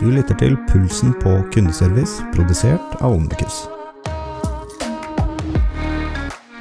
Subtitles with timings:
[0.00, 3.66] Du lytter til Pulsen på kundeservice, produsert av Omnikus.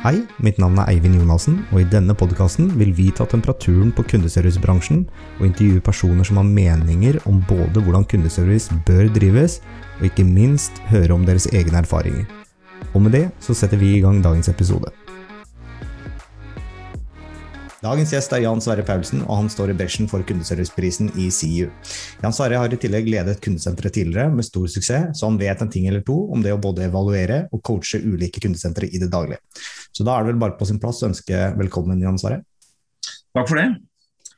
[0.04, 4.04] Hei, mitt navn er Eivind Jonassen, og i denne podkasten vil vi ta temperaturen på
[4.12, 5.05] kundeservicebransjen
[5.38, 9.61] og intervjue personer som har meninger om både hvordan kundeservice bør drives,
[10.01, 12.27] og ikke minst høre om deres egne erfaringer.
[12.91, 14.91] Og med det så setter vi i gang dagens episode.
[17.80, 21.70] Dagens gjest er Jan Sverre Paulsen, og han står i bresjen for kundeserviceprisen i CU.
[22.20, 25.72] Jan Sverre har i tillegg ledet kundesenteret tidligere med stor suksess, så han vet en
[25.72, 29.39] ting eller to om det å både evaluere og coache ulike kundesentre i det daglige.
[29.95, 32.41] Så da er det vel bare på sin plass å ønske velkommen, Jan Sverre.
[33.38, 33.70] Takk for det.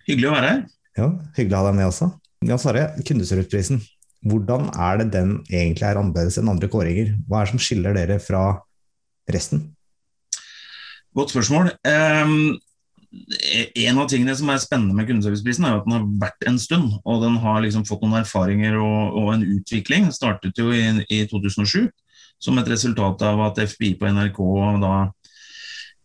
[0.05, 0.63] Hyggelig å være her.
[1.01, 2.13] Ja, hyggelig å ha deg med også.
[2.45, 3.81] Jan Sverre, kundeserviceprisen.
[4.21, 7.15] Hvordan er det den egentlig er annerledes enn andre kåringer?
[7.26, 8.49] Hva er det som skiller dere fra
[9.34, 9.71] resten?
[11.17, 11.73] Godt spørsmål.
[11.89, 12.59] Um,
[13.11, 16.93] en av tingene som er spennende med kundeserviceprisen, er at den har vært en stund.
[17.03, 20.07] Og den har liksom fått noen erfaringer og, og en utvikling.
[20.07, 21.89] Den startet jo i, i, 2007
[22.41, 24.39] som et resultat av at FBI på NRK
[24.82, 24.93] da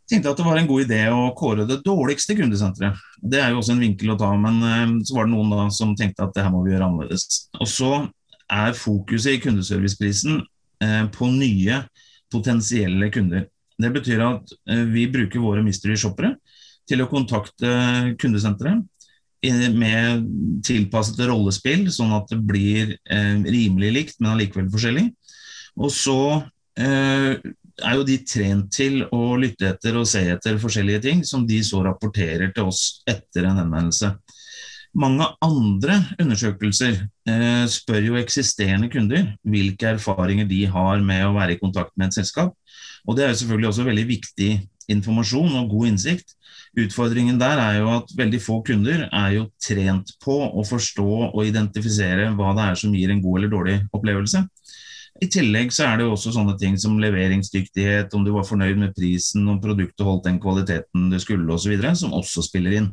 [0.07, 2.99] tenkte at det var en god idé å kåre det dårligste kundesenteret.
[3.19, 5.65] Det er jo også en vinkel å ta, men eh, så var det noen da
[5.75, 7.49] som tenkte at det her må vi gjøre annerledes.
[7.59, 7.93] Og så
[8.53, 10.43] er fokuset i kundeserviceprisen
[10.85, 11.81] eh, på nye
[12.33, 13.49] potensielle kunder.
[13.77, 16.37] Det betyr at eh, vi bruker våre mystery shoppere
[16.87, 17.71] til å kontakte
[18.21, 18.85] kundesenteret
[19.77, 20.25] med
[20.67, 25.07] tilpassede rollespill, sånn at det blir eh, rimelig likt, men allikevel forskjellig.
[25.77, 26.19] Og så
[26.81, 27.37] eh,
[27.85, 31.61] er jo de trent til å lytte etter og se etter forskjellige ting, som de
[31.65, 34.15] så rapporterer til oss etter en henvendelse.
[34.97, 41.57] Mange andre undersøkelser eh, spør jo eksisterende kunder hvilke erfaringer de har med å være
[41.57, 42.57] i kontakt med et selskap.
[43.07, 44.51] Og Det er jo selvfølgelig også veldig viktig
[44.93, 46.35] informasjon og god innsikt.
[46.77, 51.41] Utfordringen der er jo at veldig få kunder er jo trent på å forstå og
[51.47, 54.45] identifisere hva det er som gir en god eller dårlig opplevelse.
[55.17, 58.77] I tillegg så er det jo også sånne ting som leveringsdyktighet, om du var fornøyd
[58.81, 62.91] med prisen, om produktet holdt den kvaliteten det skulle osv., som også spiller inn.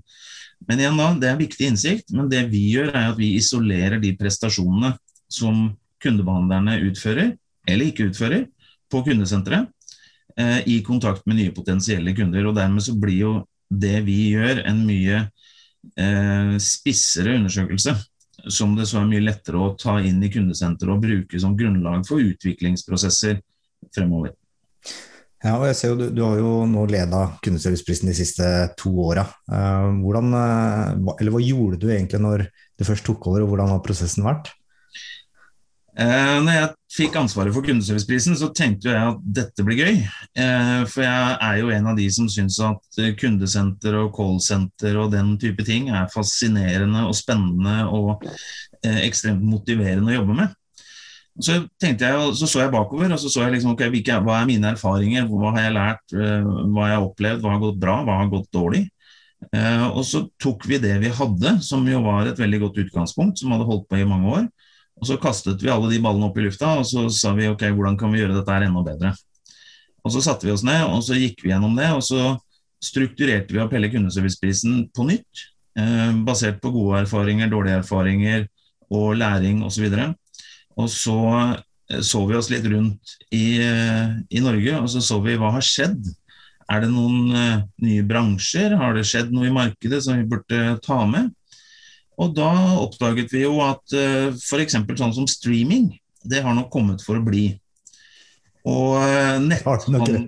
[0.70, 4.00] Men igjen da, det er viktig innsikt, men det vi gjør er at vi isolerer
[4.00, 4.94] de prestasjonene
[5.28, 5.74] som
[6.04, 7.34] kundebehandlerne utfører,
[7.68, 8.48] eller ikke utfører,
[8.92, 9.68] på kundesenteret,
[10.40, 12.48] i kontakt med nye potensielle kunder.
[12.50, 13.34] og Dermed så blir jo
[13.70, 15.22] det vi gjør, en mye
[15.98, 17.96] eh, spissere undersøkelse.
[18.52, 22.04] Som det så er mye lettere å ta inn i kundesenteret og bruke som grunnlag
[22.08, 23.40] for utviklingsprosesser
[23.96, 24.34] fremover.
[25.44, 28.92] Ja, og jeg ser jo Du, du har jo nå leda Kundeserviceprisen de siste to
[29.06, 29.26] åra.
[29.52, 33.74] Eh, hvordan, eh, eller hva gjorde du egentlig når du først tok over, og hvordan
[33.76, 34.52] har prosessen vært?
[35.94, 40.00] Eh, når jeg fikk ansvaret for kundeserviceprisen, så tenkte jeg at dette blir gøy.
[40.42, 44.98] Eh, for jeg er jo en av de som syns at eh, kundesenter og callsenter
[44.98, 50.58] og den type ting er fascinerende og spennende og eh, ekstremt motiverende å jobbe med.
[51.42, 51.98] Så jeg,
[52.38, 55.30] så, så jeg bakover og så så jeg liksom, okay, hvilke, hva er mine erfaringer,
[55.30, 58.34] hva har jeg lært, eh, hva har jeg opplevd, hva har gått bra, hva har
[58.34, 58.84] gått dårlig.
[59.54, 63.38] Eh, og så tok vi det vi hadde, som jo var et veldig godt utgangspunkt,
[63.42, 64.53] som hadde holdt på i mange år
[65.00, 67.66] og Så kastet vi alle de ballene opp i lufta og så sa vi ok,
[67.76, 69.14] hvordan kan vi gjøre dette her enda bedre.
[70.04, 72.36] Og Så satte vi oss ned og så gikk vi gjennom det, og så
[72.84, 75.46] strukturerte vi opp hele kundeserviceprisen på nytt.
[75.80, 78.44] Eh, basert på gode erfaringer, dårlige erfaringer
[78.94, 79.88] og læring osv.
[80.78, 81.20] Og, så
[81.90, 85.54] eh, så vi oss litt rundt i, eh, i, Norge og så så vi hva
[85.56, 86.12] har skjedd.
[86.72, 88.72] Er det noen uh, nye bransjer?
[88.80, 91.28] Har det skjedd noe i markedet som vi burde ta med?
[92.22, 92.52] Og da
[92.84, 94.78] oppdaget vi jo at uh, eh, f.eks.
[95.00, 95.92] sånn som streaming,
[96.24, 97.48] det har nok kommet for å bli.
[98.70, 100.22] Og uh, netthandel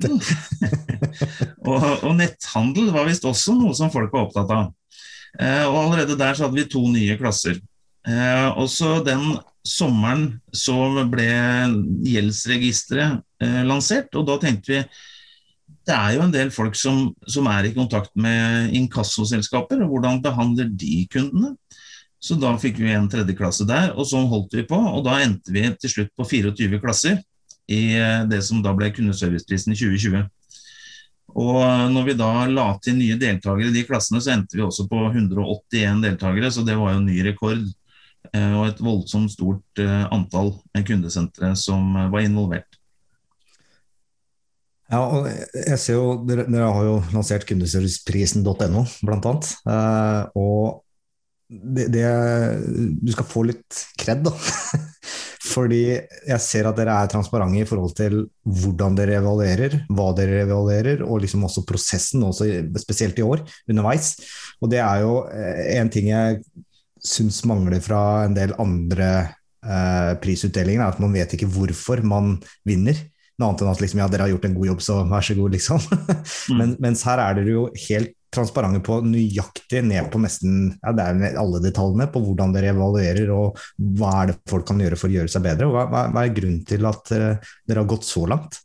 [1.69, 4.71] og, og, netthandel var visst også noe som folk var opptatt av.
[5.35, 7.61] Uh, og allerede der så hadde vi to nye klasser.
[8.05, 9.31] Og så den
[9.65, 10.75] sommeren så
[11.09, 11.25] ble
[12.05, 13.23] gjeldsregisteret
[13.65, 14.81] lansert, og da tenkte vi
[15.85, 20.21] det er jo en del folk som, som er i kontakt med inkassoselskaper, og hvordan
[20.23, 21.53] behandler de kundene?
[22.25, 24.77] Så da fikk vi en tredjeklasse der, og sånn holdt vi på.
[24.77, 27.19] Og da endte vi til slutt på 24 klasser
[27.69, 30.25] i eh, det som da ble Kundeserviceprisen i 2020.
[31.35, 34.87] Og når vi da la til nye deltakere i de klassene, så endte vi også
[34.89, 37.61] på 181 deltakere, så det var jo ny rekord.
[38.31, 40.55] Eh, og et voldsomt stort eh, antall
[40.87, 42.74] kundesentre som var involvert.
[44.91, 49.53] Ja, og jeg ser jo, Dere, dere har jo lansert kundeserviceprisen.no, blant annet.
[50.37, 50.85] Og
[51.49, 52.05] det, det,
[53.01, 54.33] Du skal få litt kred, da.
[55.45, 60.41] Fordi jeg ser at dere er transparente i forhold til hvordan dere evaluerer, hva dere
[60.43, 62.49] evaluerer, og liksom også prosessen, også
[62.81, 64.15] spesielt i år, underveis.
[64.59, 66.41] Og det er jo eh, en ting jeg
[67.05, 72.39] syns mangler fra en del andre eh, prisutdelinger, er at man vet ikke hvorfor man
[72.67, 72.97] vinner.
[73.35, 75.35] Noe annet enn at liksom, ja, dere har gjort en god jobb, så vær så
[75.35, 75.81] god, liksom.
[76.51, 76.59] mm.
[76.59, 81.05] Men, mens her er dere jo helt transparente på nøyaktig ned på nesten ja, det
[81.05, 83.59] er alle detaljene på hvordan dere evaluerer og
[83.95, 85.69] hva er det folk kan gjøre for å gjøre seg bedre.
[85.71, 88.59] Hva, hva, hva er grunnen til at uh, dere har gått så langt?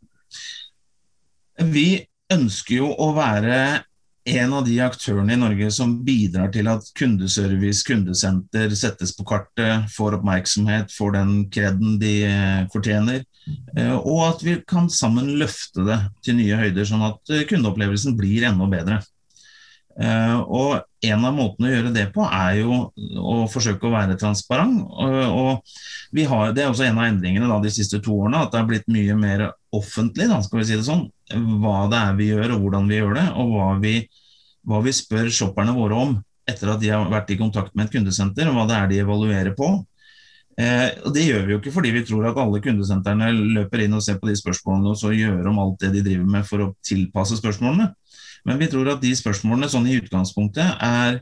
[1.61, 1.89] Vi
[2.33, 3.61] ønsker jo å være
[4.31, 9.89] en av de aktørene i Norge som bidrar til at kundeservice, kundesenter settes på kartet,
[9.95, 13.25] får oppmerksomhet, får den kreden de eh, fortjener.
[13.77, 18.17] Eh, og at vi kan sammen løfte det til nye høyder, sånn at eh, kundeopplevelsen
[18.19, 19.01] blir enda bedre.
[20.01, 22.77] Og en av måtene å gjøre det på, er jo
[23.21, 24.79] å forsøke å være transparent.
[24.87, 28.63] Og har, det er også en av endringene da, de siste to årene, at det
[28.63, 29.45] har blitt mye mer
[29.77, 31.05] offentlig, da, skal vi si det sånn,
[31.61, 33.95] hva det er vi gjør og hvordan vi gjør det, og hva vi,
[34.71, 36.17] hva vi spør shopperne våre om
[36.51, 39.01] etter at de har vært i kontakt med et kundesenter, og hva det er de
[39.05, 39.73] evaluerer på.
[40.61, 43.97] Eh, og Det gjør vi jo ikke fordi vi tror at alle kundesentrene løper inn
[43.97, 46.65] og ser på de spørsmålene og så gjør om alt det de driver med for
[46.65, 47.89] å tilpasse spørsmålene.
[48.49, 51.21] Men vi tror at de spørsmålene sånn i utgangspunktet er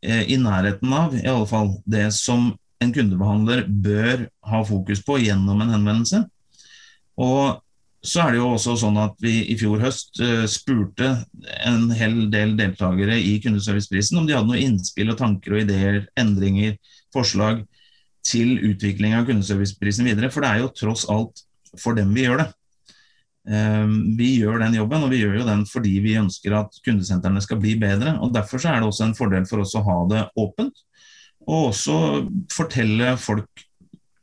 [0.00, 5.18] eh, i nærheten av i alle fall det som en kundebehandler bør ha fokus på
[5.24, 6.22] gjennom en henvendelse.
[7.18, 7.58] Og
[8.06, 11.08] så er det jo også sånn at vi i fjor høst uh, spurte
[11.66, 16.04] en hel del deltakere i Kundeserviceprisen om de hadde noen innspill og tanker og ideer,
[16.20, 16.76] endringer,
[17.14, 17.64] forslag
[18.28, 20.30] til utvikling av Kundeserviceprisen videre.
[20.32, 21.44] For det er jo tross alt
[21.80, 22.48] for dem vi gjør det.
[23.48, 27.40] Um, vi gjør den jobben, og vi gjør jo den fordi vi ønsker at kundesentrene
[27.40, 28.18] skal bli bedre.
[28.20, 30.82] og Derfor er det også en fordel for oss å ha det åpent,
[31.48, 31.96] og også
[32.52, 33.64] fortelle folk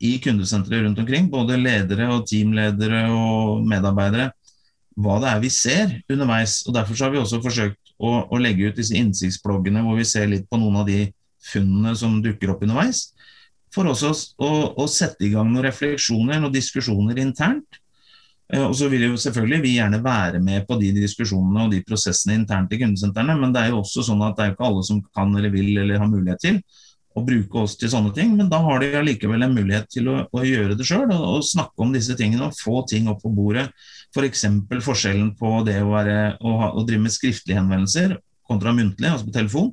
[0.04, 4.30] i kundesenteret rundt omkring, både ledere og teamledere og medarbeidere,
[4.96, 6.60] hva det er vi ser underveis.
[6.68, 10.28] og Derfor har vi også forsøkt å, å legge ut disse innsiktsbloggene hvor vi ser
[10.30, 11.08] litt på noen av de
[11.50, 13.08] funnene som dukker opp underveis.
[13.76, 17.80] For også å, å sette i gang noen refleksjoner og diskusjoner internt.
[18.52, 21.82] Eh, og så vil jo selvfølgelig vi gjerne være med på de diskusjonene og de
[21.84, 24.68] prosessene internt i kundesentrene, men det er jo også sånn at det er jo ikke
[24.70, 26.60] alle som kan eller vil eller har mulighet til
[27.16, 30.18] å bruke oss til sånne ting, men da har de allikevel en mulighet til å,
[30.28, 33.32] å gjøre det sjøl og, og, snakke om disse tingene og få ting opp på
[33.32, 33.70] bordet.
[34.12, 34.44] F.eks.
[34.68, 39.08] For forskjellen på det å, være, å, ha, å, drive med skriftlige henvendelser kontra muntlig,
[39.08, 39.72] altså på telefon,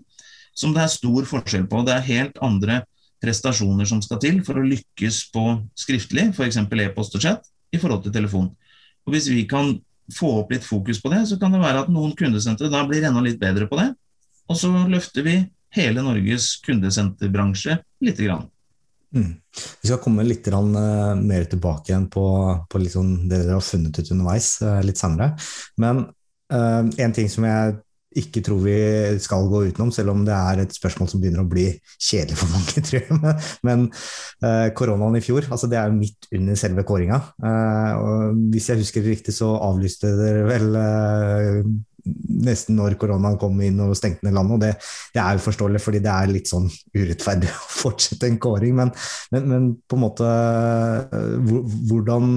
[0.55, 1.83] som det er stor forskjell på.
[1.85, 2.79] Det er helt andre
[3.23, 5.47] prestasjoner som skal til for å lykkes på
[5.79, 6.59] skriftlig, f.eks.
[6.83, 8.51] e-post og chat, i forhold til telefon.
[9.07, 9.73] Og Hvis vi kan
[10.13, 13.05] få opp litt fokus på det, så kan det være at noen kundesentre da blir
[13.07, 13.89] enda litt bedre på det.
[14.51, 15.37] Og så løfter vi
[15.73, 18.49] hele Norges kundesenterbransje lite grann.
[19.13, 19.35] Mm.
[19.81, 22.25] Vi skal komme litt uh, mer tilbake igjen på,
[22.69, 25.33] på sånn det dere har funnet ut underveis uh, litt senere.
[25.81, 26.07] Men
[26.53, 27.77] uh, en ting som jeg
[28.19, 28.75] ikke tror vi
[29.24, 31.68] skal gå utenom, selv om det er et spørsmål som begynner å bli
[31.98, 33.38] kjedelig for mange, tror jeg.
[33.68, 33.88] Men
[34.77, 37.21] koronaen i fjor, altså det er jo midt under selve kåringa.
[38.54, 40.69] hvis jeg husker riktig, så avlyste dere vel
[42.04, 44.56] nesten når koronaen kom inn og stengte ned landet.
[44.56, 44.71] og det,
[45.15, 48.75] det, er jo forståelig, fordi det er litt sånn urettferdig å fortsette en kåring.
[48.80, 48.94] Men,
[49.36, 50.31] men, men på en måte
[51.89, 52.33] Hvordan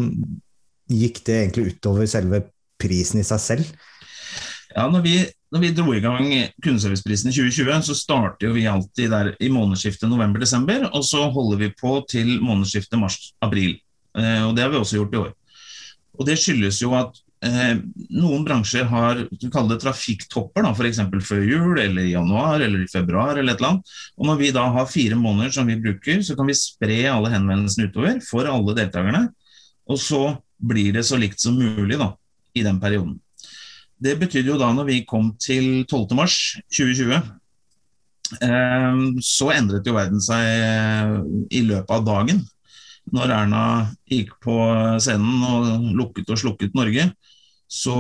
[0.93, 2.45] gikk det egentlig utover selve
[2.81, 3.87] prisen i seg selv?
[4.77, 5.15] Ja, når vi,
[5.55, 6.27] når vi dro i gang
[6.61, 11.73] Kundeserviceprisen i 2020, så starter vi alltid der i månedsskiftet november-desember, og så holder vi
[11.81, 13.79] på til månedsskiftet mars-april.
[14.19, 15.33] Eh, og Det har vi også gjort i år.
[16.17, 17.77] Og Det skyldes jo at Eh,
[18.17, 21.03] noen bransjer har du kaller det trafikktopper, f.eks.
[21.29, 23.37] før jul, eller i januar eller i februar.
[23.37, 23.93] eller et eller annet.
[24.17, 27.31] Og Når vi da har fire måneder som vi bruker, så kan vi spre alle
[27.35, 29.29] henvendelsene utover for alle deltakerne.
[29.87, 32.15] Og så blir det så likt som mulig da,
[32.57, 33.21] i den perioden.
[34.03, 37.15] Det betydde jo da når vi kom til 12.3.2020,
[38.45, 41.17] eh, så endret jo verden seg eh,
[41.57, 42.45] i løpet av dagen
[43.15, 43.63] når Erna
[44.11, 44.57] gikk på
[45.03, 47.09] scenen og lukket og slukket Norge,
[47.71, 47.97] så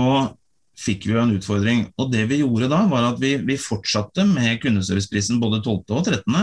[0.76, 1.84] fikk vi jo en utfordring.
[2.00, 5.84] Og det vi gjorde da, var at vi, vi fortsatte med kundeserviceprisen både 12.
[5.94, 6.40] og 13.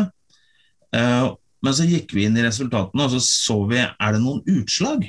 [0.98, 1.28] Eh,
[1.64, 5.06] men så gikk vi inn i resultatene og så så vi er det noen utslag.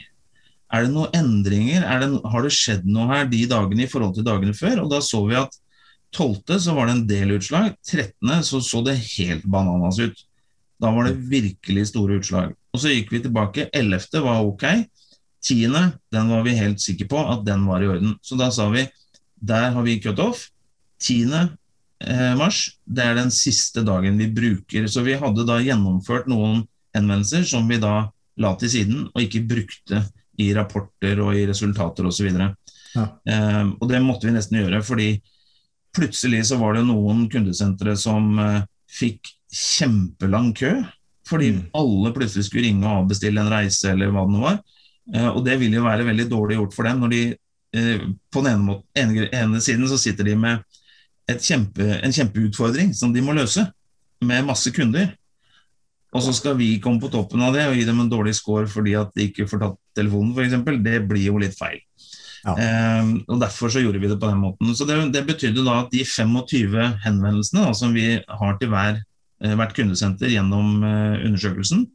[0.73, 1.85] Er det noen endringer?
[2.01, 4.85] Det, har det skjedd noe her de dagene i forhold til dagene før?
[4.85, 5.59] Og da så vi at
[6.15, 6.61] 12.
[6.63, 7.75] så var det en del utslag.
[7.87, 8.43] 13.
[8.47, 10.25] så så det helt bananas ut.
[10.83, 12.55] Da var det virkelig store utslag.
[12.75, 13.69] Og så gikk vi tilbake.
[13.73, 14.23] 11.
[14.25, 14.67] var ok.
[15.45, 15.69] 10.
[16.15, 18.15] den var vi helt sikre på at den var i orden.
[18.23, 18.87] Så da sa vi
[19.35, 20.49] der har vi cutoff.
[21.03, 21.33] 10.
[22.05, 24.87] Eh, mars, det er den siste dagen vi bruker.
[24.89, 26.65] Så vi hadde da gjennomført noen
[26.97, 28.09] henvendelser som vi da
[28.41, 30.03] la til siden og ikke brukte
[30.41, 32.31] i rapporter og i resultater osv.
[32.95, 33.07] Ja.
[33.29, 35.09] Eh, og det måtte vi nesten gjøre, fordi
[35.95, 40.77] plutselig så var det noen kundesentre som eh, fikk kjempelang kø
[41.25, 41.61] fordi Mm.
[41.73, 44.59] alle plutselig skulle ringe og avbestille en reise eller hva det nå var.
[45.15, 47.21] Eh, og det vil jo være veldig dårlig gjort for dem når de
[47.75, 50.61] eh, på den ene, måten, ene, ene siden så sitter de med
[51.41, 53.65] kjempe, en kjempeutfordring som de må løse,
[54.21, 55.15] med masse kunder.
[56.13, 58.69] Og så skal vi komme på toppen av det og gi dem en dårlig score
[58.71, 60.83] fordi at de ikke får tatt telefonen, f.eks.
[60.85, 61.81] Det blir jo litt feil.
[62.45, 62.55] Ja.
[62.61, 64.75] Eh, og Derfor så gjorde vi det på den måten.
[64.77, 68.99] Så Det, det betydde da at de 25 henvendelsene da, som vi har til hver,
[69.43, 71.87] eh, hvert kundesenter gjennom eh, undersøkelsen,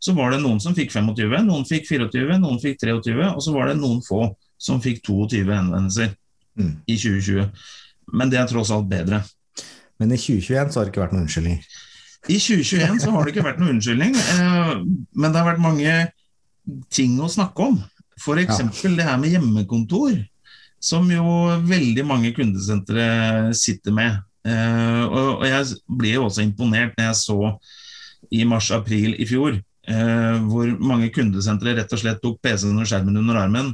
[0.00, 3.54] så var det noen som fikk 25, noen fikk 24, noen fikk 23, og så
[3.56, 4.28] var det noen få
[4.60, 6.14] som fikk 22 henvendelser
[6.56, 6.70] Mm.
[6.88, 7.50] i 2020.
[8.16, 9.18] Men det er tross alt bedre.
[10.00, 11.58] Men i 2021 så har det ikke vært noen unnskyldning.
[12.32, 14.70] I 2021 så har det ikke vært noen unnskyldning, eh,
[15.20, 15.92] men det har vært mange
[16.92, 17.78] ting å snakke om.
[18.16, 18.62] F.eks.
[18.82, 20.16] det her med hjemmekontor,
[20.80, 21.24] som jo
[21.66, 24.18] veldig mange kundesentre sitter med.
[24.46, 27.38] Eh, og, jeg ble jo også imponert når jeg så
[28.34, 33.18] i mars-april i fjor eh, hvor mange kundesentre rett og slett tok PC-en og skjermen
[33.22, 33.72] under armen.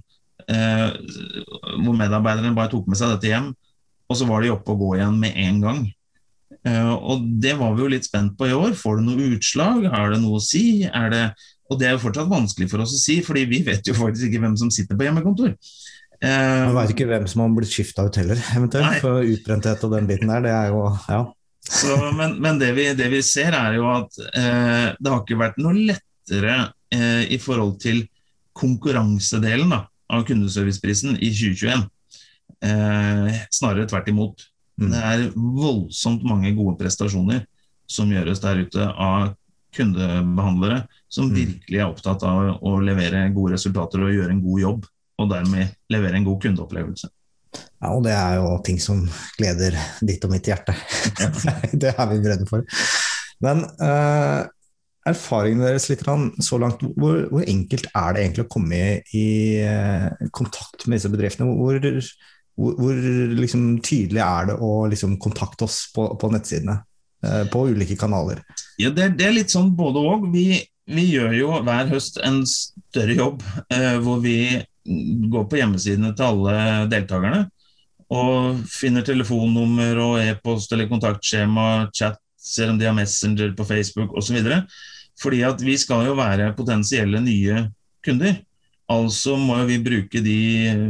[0.49, 0.88] Eh,
[1.82, 3.52] hvor medarbeiderne bare tok med seg dette hjem,
[4.11, 5.82] og så var de oppe og gå igjen med en gang.
[6.62, 8.76] Uh, og det var vi jo litt spent på i år.
[8.78, 9.87] Får det noe utslag?
[9.90, 10.84] Har det noe å si?
[10.87, 11.22] Er det
[11.73, 14.29] og det er jo fortsatt vanskelig for oss å si, fordi vi vet jo faktisk
[14.29, 15.55] ikke hvem som sitter på hjemmekontor.
[16.23, 18.87] Eh, Man veit ikke hvem som har blitt skifta ut heller, eventuelt.
[18.91, 19.00] Nei.
[19.02, 21.23] For utbrenthet og den biten der, det er jo Ja.
[21.67, 25.41] så, men men det, vi, det vi ser, er jo at eh, det har ikke
[25.41, 26.57] vært noe lettere
[26.95, 28.05] eh, i forhold til
[28.59, 31.87] konkurransedelen da, av kundeserviceprisen i 2021.
[32.62, 34.45] Eh, snarere tvert imot.
[34.81, 34.91] Mm.
[34.93, 37.43] Det er voldsomt mange gode prestasjoner
[37.91, 39.33] som gjøres der ute av
[39.76, 41.35] kundebehandlere som Mm.
[41.37, 44.87] virkelig er opptatt av å levere gode resultater og gjøre en god jobb,
[45.21, 47.09] og dermed levere en god kundeopplevelse.
[47.83, 47.90] ja.
[47.92, 49.04] Og det er jo ting som
[49.37, 50.75] gleder ditt og mitt hjerte.
[51.73, 52.64] det er vi redde for.
[53.42, 54.49] Men uh,
[55.04, 56.04] erfaringen deres litt
[56.40, 59.26] så langt, hvor, hvor enkelt er det egentlig å komme i, i
[59.61, 61.50] eh, kontakt med disse bedriftene?
[61.50, 61.76] Hvor,
[62.54, 62.95] hvor, hvor
[63.37, 66.78] liksom, tydelig er det å liksom, kontakte oss på, på nettsidene?
[67.23, 68.42] eh, på ulike kanaler.
[68.78, 70.28] Ja, det, det er litt sånn både og.
[70.33, 70.59] Vi,
[70.90, 74.36] vi gjør jo hver høst en større jobb eh, hvor vi
[75.32, 77.44] går på hjemmesidene til alle deltakerne
[78.12, 84.12] og finner telefonnummer og e-post eller kontaktskjema, chat, ser om de har Messenger på Facebook
[84.18, 84.42] osv.
[85.22, 87.62] Fordi at vi skal jo være potensielle nye
[88.04, 88.40] kunder.
[88.92, 90.36] Altså må vi bruke de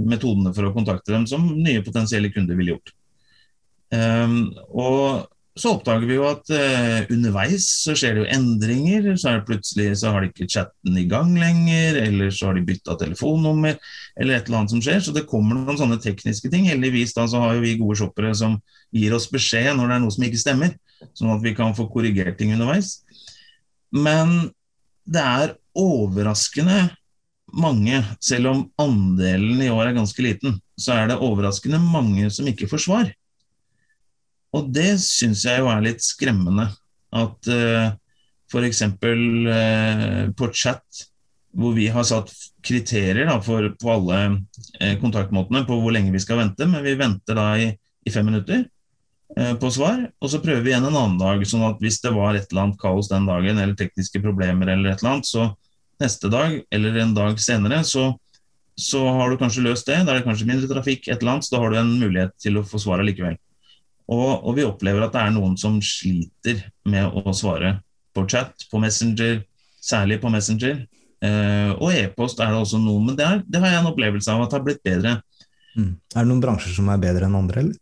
[0.08, 2.94] metodene for å kontakte dem som nye potensielle kunder ville gjort.
[3.92, 5.28] Um, og
[5.58, 9.08] så oppdager vi jo at uh, underveis så skjer det jo endringer.
[9.20, 12.56] Så er det plutselig så har de ikke chatten i gang lenger, eller så har
[12.56, 13.76] de bytta telefonnummer,
[14.16, 15.02] eller et eller annet som skjer.
[15.04, 16.70] Så det kommer noen sånne tekniske ting.
[16.70, 18.56] Heldigvis da så har jo vi gode shoppere som
[18.96, 20.74] gir oss beskjed når det er noe som ikke stemmer,
[21.12, 23.02] sånn at vi kan få korrigert ting underveis.
[23.92, 24.52] Men
[25.04, 26.86] det er overraskende
[27.52, 32.48] mange, selv om andelen i år er ganske liten, så er det overraskende mange som
[32.48, 33.10] ikke får svar.
[34.52, 36.68] Og det syns jeg jo er litt skremmende.
[37.12, 37.94] At uh,
[38.52, 38.82] f.eks.
[38.84, 41.04] Uh, på chat,
[41.52, 42.32] hvor vi har satt
[42.64, 46.98] kriterier da, for, på alle uh, kontaktmåtene på hvor lenge vi skal vente, men vi
[47.00, 47.72] venter da i,
[48.04, 48.68] i fem minutter
[49.32, 51.40] på svar, og så prøver vi igjen en annen dag.
[51.48, 54.90] sånn at hvis det var et eller annet kaos den dagen, eller tekniske problemer, eller
[54.90, 55.46] et eller annet, så
[56.02, 58.10] neste dag eller en dag senere, så,
[58.76, 60.02] så har du kanskje løst det.
[60.04, 62.36] Da er det kanskje mindre trafikk, et eller annet, så da har du en mulighet
[62.44, 63.38] til å få svaret likevel.
[64.12, 67.78] Og, og, vi opplever at det er noen som sliter med å svare
[68.12, 69.40] på chat, på Messenger,
[69.82, 70.82] særlig på Messenger.
[71.22, 74.32] Eh, og e-post er det også noen, men det, er, det, har jeg en opplevelse
[74.32, 75.14] av at det har blitt bedre.
[75.78, 75.94] Mm.
[75.94, 77.78] Er det noen bransjer som er bedre enn andre, eller?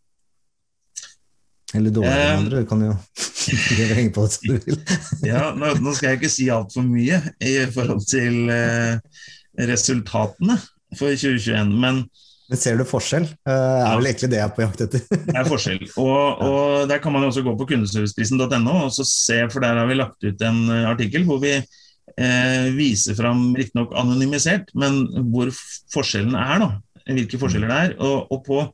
[1.74, 2.62] Eller dårligere enn Eh, andre?
[2.62, 2.94] Du kan jo
[3.96, 4.80] henge på det som du vil.
[5.32, 9.22] ja, nå, nå skal jeg ikke si altfor mye i forhold til eh,
[9.70, 10.58] resultatene
[10.98, 12.04] for 2021, men
[12.50, 13.28] Men ser du forskjell?
[13.46, 15.04] Uh, er vel egentlig det jeg er på jakt etter.
[15.28, 15.84] Det er forskjell.
[16.02, 19.86] Og, og Der kan man også gå på kundeserviceprisen.no og så se, for der har
[19.86, 25.52] vi lagt ut en eh, artikkel hvor vi eh, viser fram, riktignok anonymisert, men hvor
[25.94, 26.64] forskjellen er.
[26.64, 26.70] da,
[27.06, 27.96] Hvilke forskjeller det er.
[28.02, 28.64] Og, og på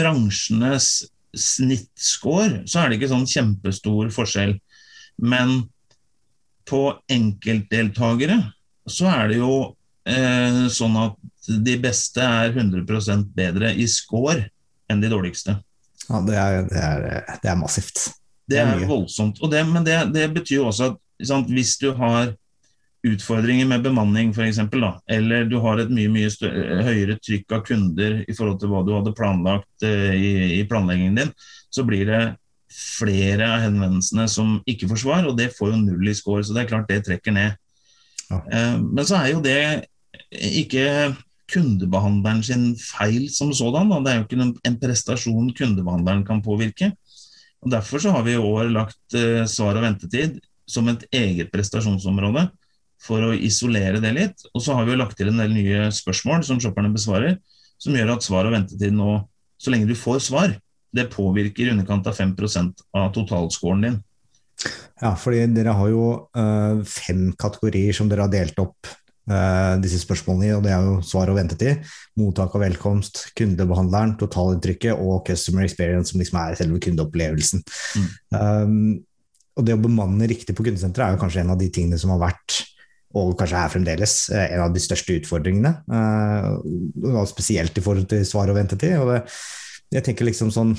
[0.00, 0.90] bransjenes
[1.36, 4.56] snittscore så er det ikke sånn kjempestor forskjell.
[5.20, 5.58] Men
[6.66, 8.40] på enkeltdeltakere
[8.88, 9.75] så er det jo eh,
[10.70, 11.16] sånn at
[11.66, 14.44] de beste er 100% bedre i score
[14.90, 15.56] enn de dårligste.
[16.06, 17.06] Ja, det er, det er,
[17.42, 18.04] det er massivt.
[18.46, 19.40] Det Det er er voldsomt.
[19.50, 22.34] Det, men det, det betyr jo også at sant, hvis du har
[23.06, 24.58] utfordringer med bemanning f.eks.,
[25.06, 28.82] eller du har et mye mye større, høyere trykk av kunder i forhold til hva
[28.86, 31.32] du hadde planlagt eh, i, i planleggingen din,
[31.70, 32.22] så blir det
[32.76, 36.42] flere av henvendelsene som ikke får svar, og det får jo null i score.
[36.44, 37.54] Så det er klart det trekker ned.
[38.30, 38.40] Ja.
[38.42, 39.60] Eh, men så er jo det
[40.32, 41.14] ikke
[41.52, 43.90] kundebehandleren sin feil som sådan.
[43.92, 44.00] Da.
[44.02, 46.92] Det er jo ikke en prestasjon kundebehandleren kan påvirke.
[47.62, 51.52] Og Derfor så har vi i år lagt uh, svar og ventetid som et eget
[51.52, 52.48] prestasjonsområde
[53.02, 54.46] for å isolere det litt.
[54.54, 57.38] Og så har vi jo lagt til en del nye spørsmål som shopperne besvarer,
[57.78, 59.20] som gjør at svar og ventetid nå,
[59.60, 60.56] så lenge du får svar,
[60.96, 62.34] det påvirker i underkant av 5
[62.96, 63.96] av totalscoren din.
[65.02, 68.88] Ja, fordi dere har jo øh, fem kategorier som dere har delt opp
[69.82, 71.82] disse spørsmålene i, og det er jo svar og ventetid,
[72.20, 77.64] mottak og velkomst, kundebehandleren, totalinntrykket og customer experience, som liksom er selve kundeopplevelsen.
[77.98, 78.06] Mm.
[78.38, 78.78] Um,
[79.56, 82.12] og det å bemanne riktig på kundesenteret er jo kanskje en av de tingene som
[82.14, 82.60] har vært
[83.16, 85.72] og kanskje er fremdeles eh, en av de største utfordringene.
[87.30, 88.96] Spesielt i forhold til svar og ventetid.
[89.00, 89.22] og det
[89.94, 90.72] jeg tenker liksom sånn,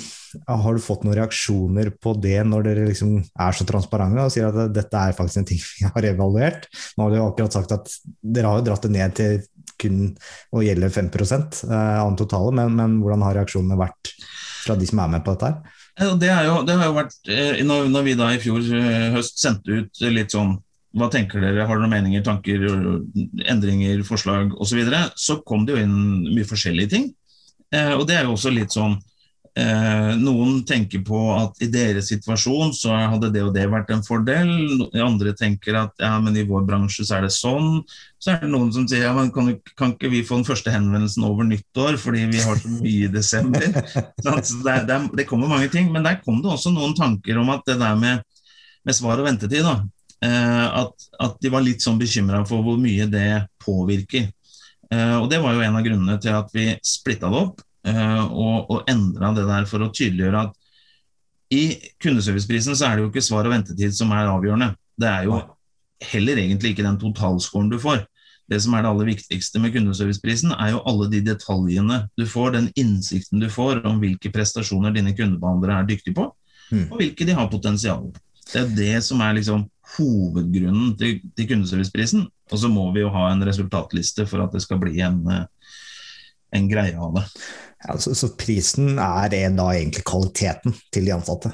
[0.48, 4.50] Har du fått noen reaksjoner på det når dere liksom er så transparente og sier
[4.50, 6.68] at dette er faktisk en ting vi har evaluert?
[6.98, 9.40] Nå har du jo akkurat sagt at dere har jo dratt det ned til
[9.82, 10.04] kun
[10.56, 14.14] å gjelde 5 eh, av den totale, men, men, hvordan har reaksjonene vært
[14.66, 15.52] fra de som er med på dette?
[15.52, 15.76] her?
[16.22, 19.82] Det, jo, det har jo vært, eh, når vi da i fjor eh, høst sendte
[19.82, 20.58] ut litt sånn
[20.98, 22.64] hva tenker dere, har dere noen meninger, tanker,
[23.46, 25.98] endringer, forslag osv., så, videre, så kom det jo inn
[26.32, 27.10] mye forskjellige ting.
[27.76, 28.94] Eh, og det er jo også litt sånn
[29.60, 34.04] eh, Noen tenker på at i deres situasjon så hadde det og det vært en
[34.06, 34.52] fordel.
[35.04, 37.82] Andre tenker at ja, men i vår bransje så er det sånn.
[38.22, 40.74] Så er det noen som sier ja, men kan, kan ikke vi få den første
[40.74, 43.68] henvendelsen over nyttår fordi vi har så mye i desember.
[44.24, 45.92] Så det, det, det, kommer mange ting.
[45.94, 48.24] Men der kom det også noen tanker om at det der med,
[48.88, 49.82] med svar og ventetid, da,
[50.24, 53.30] eh, at, at, de var litt sånn bekymra for hvor mye det
[53.64, 54.32] påvirker.
[54.94, 58.24] Eh, og Det var jo en av grunnene til at vi splitta det opp eh,
[58.24, 60.56] og, og endra det der for å tydeliggjøre at
[61.54, 61.64] i
[62.04, 64.74] kundeserviceprisen så er det jo ikke svar og ventetid som er avgjørende.
[65.00, 65.40] Det er jo
[66.12, 68.04] heller egentlig ikke den totalscoren du får.
[68.48, 72.54] Det som er det aller viktigste med kundeserviceprisen, er jo alle de detaljene du får,
[72.56, 76.30] den innsikten du får om hvilke prestasjoner dine kundebehandlere er dyktige på,
[76.72, 76.86] mm.
[76.86, 78.06] og hvilke de har potensial.
[78.52, 79.66] Det er det som er liksom
[79.98, 82.26] hovedgrunnen til, til kundeserviceprisen.
[82.52, 85.76] Og så må vi jo ha en resultatliste for at det skal bli en, eh,
[86.56, 87.26] en greie av det.
[87.86, 91.54] Ja, så, så, prisen er da egentlig kvaliteten til de ansatte?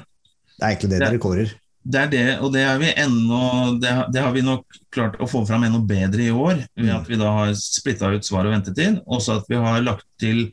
[0.54, 1.54] Det er egentlig det, det dere kårer?
[1.84, 3.40] Det er det, og det, vi ennå,
[3.76, 6.62] det, det, har vi nok klart å få fram enda bedre i år.
[6.78, 6.92] ved.
[6.94, 9.02] At vi da har splitta ut svar og ventetid.
[9.04, 10.46] Også at vi har lagt til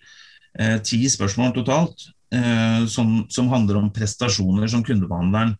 [0.59, 5.55] eh, ti spørsmål totalt eh, som, som, handler om prestasjoner som kundebehandleren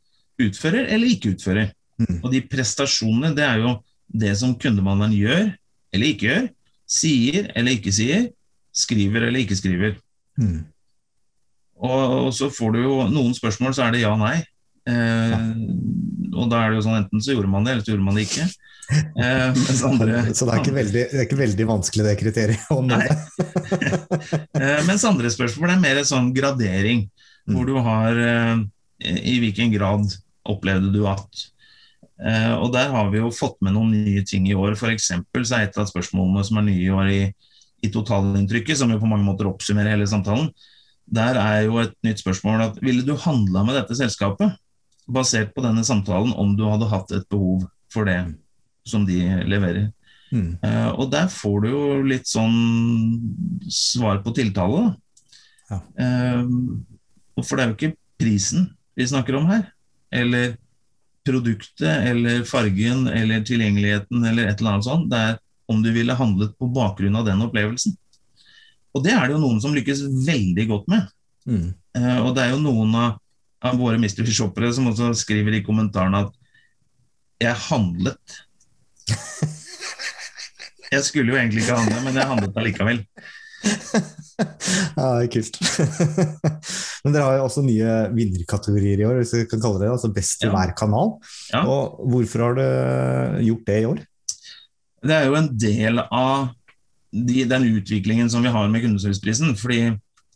[0.48, 1.72] utfører eller ikke utfører.
[2.02, 2.20] Mm.
[2.22, 3.76] Og de prestasjonene, det er jo
[4.22, 5.44] det som kundebehandleren gjør
[5.92, 6.48] eller ikke gjør,
[6.92, 8.30] sier eller ikke sier,
[8.76, 9.98] skriver eller ikke skriver.
[10.40, 10.64] Mm.
[11.82, 14.38] Og, og, så får du jo noen spørsmål, så er det ja-nei.
[14.90, 15.40] Eh, ja.
[16.32, 18.20] Og da er det jo sånn enten så gjorde man det, eller så gjorde man
[18.20, 18.46] det ikke.
[18.92, 22.68] Eh, andre, så det er, ikke veldig, det er ikke veldig vanskelig, det kriteriet?
[22.88, 23.06] Nei.
[24.62, 27.06] eh, mens andre spørsmål er mer sånn gradering,
[27.48, 27.56] mm.
[27.56, 28.56] hvor du har eh,
[29.02, 30.12] i hvilken grad
[30.50, 31.48] opplevde du at
[32.22, 34.76] Uh, og Der har vi jo fått med noen nye ting i år.
[34.78, 35.16] For så
[35.58, 37.22] er et av spørsmålene som er nye i år i,
[37.82, 40.52] i totalinntrykket, som jo på mange måter oppsummerer hele samtalen,
[41.12, 44.54] der er jo et nytt spørsmål at ville du handla med dette selskapet
[45.12, 48.20] basert på denne samtalen om du hadde hatt et behov for det
[48.88, 49.18] som de
[49.50, 49.90] leverer?
[50.32, 50.56] Mm.
[50.62, 52.54] Uh, og der får du jo litt sånn
[53.68, 55.34] svar på tiltale, da.
[55.72, 55.82] Ja.
[55.98, 59.66] Uh, for det er jo ikke prisen vi snakker om her.
[60.12, 60.56] Eller
[61.26, 65.10] produktet eller fargen eller tilgjengeligheten eller et eller annet sånt.
[65.12, 65.40] Det er
[65.72, 67.96] om du ville handlet på bakgrunn av den opplevelsen.
[68.92, 71.12] Og det er det jo noen som lykkes veldig godt med.
[71.48, 71.68] Mm.
[71.98, 73.20] Uh, og det er jo noen av,
[73.64, 76.34] av våre mystery-shoppere som også skriver i kommentarene at
[77.42, 78.36] 'jeg handlet'.
[80.94, 83.00] jeg skulle jo egentlig ikke handle, men jeg handlet allikevel.
[84.98, 85.60] ja, det er kult.
[87.04, 90.12] Men dere har jo også nye vinnerkategorier i år, hvis vi kan kalle det altså
[90.14, 90.54] Best i ja.
[90.56, 91.16] hver kanal.
[91.52, 91.66] Ja.
[91.66, 92.66] Og hvorfor har du
[93.50, 94.02] gjort det i år?
[95.02, 96.52] Det er jo en del av
[97.12, 99.56] de, den utviklingen som vi har med kundeserviceprisen.
[99.58, 99.92] fordi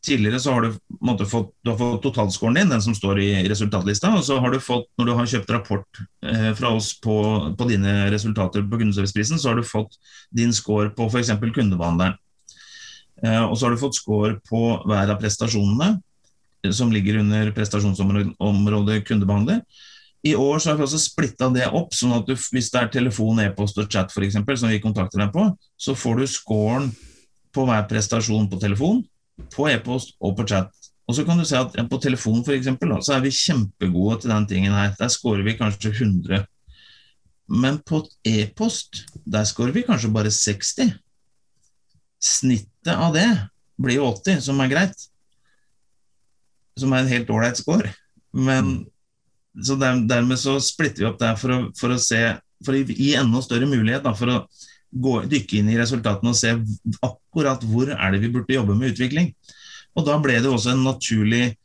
[0.05, 4.11] Tidligere så har du, fått, du har fått totalscoren din, den som står i resultatlista.
[4.13, 7.15] Og så har du fått, når du har kjøpt rapport eh, fra oss på,
[7.57, 9.97] på, dine resultater på kundeserviceprisen, så har du fått
[10.29, 11.33] din score på f.eks.
[11.41, 12.19] kundebehandleren.
[13.23, 15.95] Eh, og så har du fått score på hver av prestasjonene
[16.65, 19.61] eh, som ligger under prestasjonsområdet kundebehandler.
[20.25, 22.93] I år så har vi også splitta det opp, sånn at du, hvis det er
[22.95, 26.89] telefon, e-post og chat for eksempel, som vi kontakter deg på, så får du scoren
[27.53, 29.03] på hver prestasjon på telefon,
[29.53, 30.73] på e-post og på chat.
[31.05, 34.33] Og så kan du se at På telefon for eksempel, så er vi kjempegode til
[34.33, 34.95] den tingen her.
[34.97, 36.45] Der scorer vi kanskje 100.
[37.47, 40.97] Men på e-post der scorer vi kanskje bare 60.
[42.25, 43.27] Snittet av det
[43.81, 45.07] blir jo 80, som er greit.
[46.79, 47.91] Som er en helt ålreit score.
[48.35, 48.77] Men
[49.63, 52.19] så der, dermed så splitter vi opp der for å, for å se
[52.65, 54.37] For å gi enda større mulighet da, for å
[54.95, 56.53] gå, dykke inn i resultatene og se
[57.03, 59.33] akkurat hvor er det vi burde jobbe med utvikling.
[59.95, 61.57] Og da ble det også en naturlig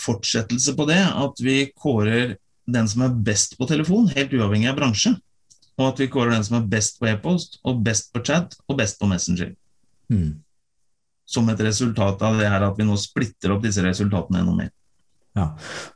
[0.00, 2.34] fortsettelse på det, at vi kårer
[2.66, 5.14] den som er best på telefon, helt uavhengig av bransje.
[5.76, 8.80] Og at vi kårer den som er best på e-post, og best på chat, og
[8.80, 9.52] best på Messenger.
[10.12, 10.32] Mm.
[11.26, 14.74] Som et resultat av det her at vi nå splitter opp disse resultatene enda mer.
[15.36, 15.50] Ja.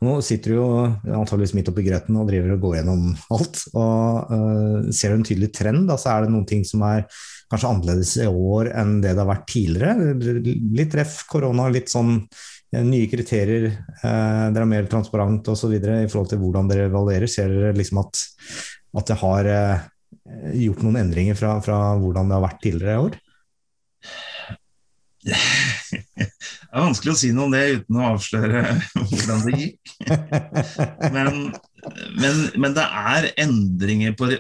[0.05, 0.69] Nå sitter du jo
[1.17, 3.63] antageligvis midt oppi grøten og driver og går gjennom alt.
[3.73, 5.87] og uh, Ser du en tydelig trend?
[5.89, 7.07] Da, så er det noen ting som er
[7.51, 10.43] kanskje annerledes i år enn det det har vært tidligere?
[10.77, 13.71] Litt ref korona, litt sånn uh, nye kriterier,
[14.03, 15.73] uh, dere er mer transparent osv.
[15.79, 17.31] i forhold til hvordan dere evaluerer.
[17.31, 18.21] Ser dere liksom at,
[19.01, 19.51] at det har
[20.53, 23.21] gjort noen endringer fra, fra hvordan det har vært tidligere i år?
[25.21, 28.63] Det er vanskelig å si noe om det uten å avsløre
[28.95, 29.93] hvordan det gikk.
[31.13, 31.51] Men,
[32.15, 34.31] men, men det er endringer på,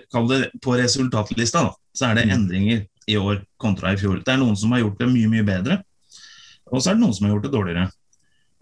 [0.63, 1.67] på resultatlista.
[1.67, 1.75] Da.
[1.97, 2.35] Så er det mm.
[2.39, 4.21] endringer i år kontra i fjor.
[4.25, 5.81] Det er noen som har gjort det mye, mye bedre,
[6.71, 7.89] og så er det noen som har gjort det dårligere.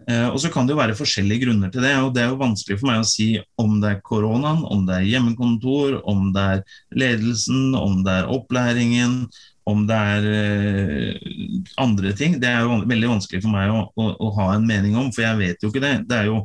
[0.07, 2.39] Eh, og så kan det jo være forskjellige grunner til det, og det er jo
[2.39, 3.29] vanskelig for meg å si
[3.59, 6.63] om det er koronaen, om det er hjemmekontor, om det er
[7.03, 9.21] ledelsen, om det er opplæringen,
[9.69, 14.07] om det er uh, andre ting, det er jo veldig vanskelig for meg å, å,
[14.15, 15.93] å, ha en mening om, for jeg vet jo ikke det.
[16.09, 16.41] Det er jo,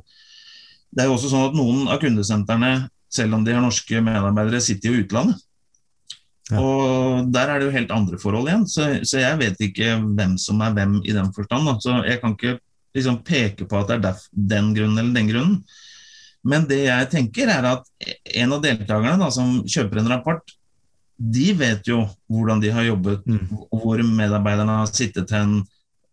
[0.95, 2.75] det er jo også sånn at noen av kundesentrene,
[3.15, 5.43] selv om de har norske medarbeidere, sitter jo i utlandet.
[6.51, 6.61] Ja.
[6.61, 10.37] Og der er det jo helt andre forhold igjen, så, så, jeg vet ikke hvem
[10.41, 11.71] som er hvem i den forstand.
[11.71, 11.79] Da.
[11.81, 12.59] Så jeg kan ikke
[12.95, 14.21] liksom peke på at det er
[14.53, 15.57] den grunnen eller den grunnen.
[16.45, 17.87] Men det jeg tenker er at
[18.37, 20.45] en av deltakerne da, som kjøper en rapport,
[21.17, 23.47] de vet jo hvordan de har jobbet, mm.
[23.71, 25.61] hvor medarbeiderne har sittet hen,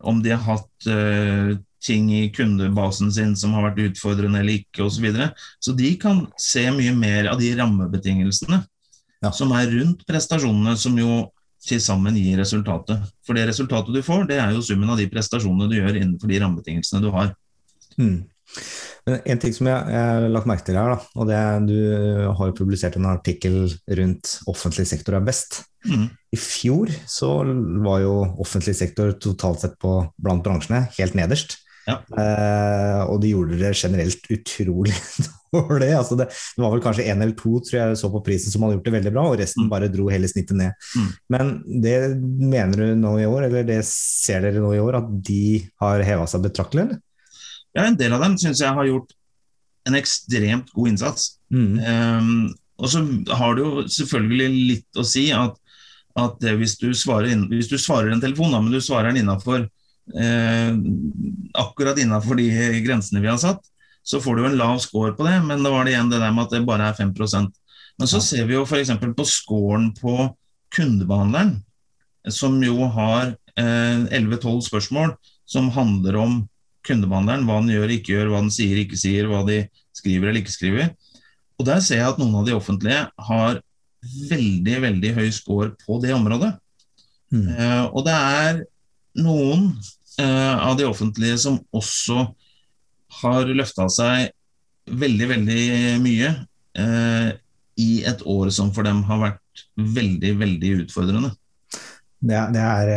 [0.01, 4.85] om de har hatt uh, ting i kundebasen sin som har vært utfordrende eller ikke
[4.85, 4.97] osv.
[4.97, 5.29] Så, videre.
[5.59, 9.31] så de kan se mye mer av de rammebetingelsene ja.
[9.33, 11.23] som er rundt prestasjonene, som jo
[11.61, 13.01] til sammen gir resultatet.
[13.25, 16.31] For det resultatet du får, det er jo summen av de prestasjonene du gjør innenfor
[16.31, 17.33] de rammebetingelsene du har.
[17.97, 18.23] Mm.
[19.07, 21.65] Men En ting som jeg, jeg har lagt merke til her, da, og det er
[21.65, 21.77] du
[22.37, 23.63] har jo publisert en artikkel
[23.97, 25.63] rundt offentlig sektor er best.
[25.89, 26.07] Mm.
[26.31, 27.31] I fjor så
[27.81, 31.57] var jo offentlig sektor totalt sett på blant bransjene helt nederst.
[31.89, 31.97] Ja.
[31.97, 34.93] Eh, og de gjorde det generelt utrolig
[35.55, 35.89] dårlig.
[35.97, 38.65] Altså det, det, var vel kanskje én eller to tror jeg så på prisen som
[38.65, 39.71] hadde gjort det veldig bra, og resten mm.
[39.71, 40.89] bare dro hele snittet ned.
[40.95, 41.07] Mm.
[41.33, 45.09] Men det mener du nå i år, eller det ser dere nå i år, at
[45.31, 45.45] de
[45.81, 46.85] har heva seg betraktelig?
[46.85, 47.01] eller?
[47.77, 49.13] Ja, en del av dem syns jeg har gjort
[49.87, 51.35] en ekstremt god innsats.
[51.53, 51.79] Mm.
[51.79, 52.31] Um,
[52.81, 53.01] og så
[53.37, 55.57] har det jo selvfølgelig litt å si at,
[56.19, 59.67] at hvis, du inn, hvis, du svarer en telefon, da, men du svarer den innafor
[60.17, 60.71] eh,
[61.61, 62.49] akkurat innafor de
[62.85, 63.61] grensene vi har satt,
[64.03, 65.37] så får du en lav score på det.
[65.45, 67.51] Men da var det igjen det der med at det bare er 5%
[67.99, 68.89] Men så ser vi jo f.eks.
[68.97, 70.31] på scoren på
[70.73, 71.59] kundebehandleren,
[72.33, 75.13] som jo har eh, 11-12 spørsmål
[75.45, 76.39] som handler om
[76.87, 79.63] kundebehandleren, hva den gjør, ikke gjør, hva den sier, ikke sier, hva de
[79.95, 80.91] skriver eller ikke skriver.
[81.59, 83.59] Og Der ser jeg at noen av de offentlige har
[84.31, 86.55] veldig veldig høy score på det området.
[87.31, 87.47] Mm.
[87.53, 88.61] Uh, og det er
[89.21, 89.67] noen
[90.19, 92.25] uh, av de offentlige som også
[93.21, 94.31] har løfta seg
[94.89, 95.61] veldig, veldig
[96.01, 96.33] mye
[96.81, 97.29] uh,
[97.79, 101.33] i et år som for dem har vært veldig, veldig utfordrende.
[102.21, 102.91] Det, det er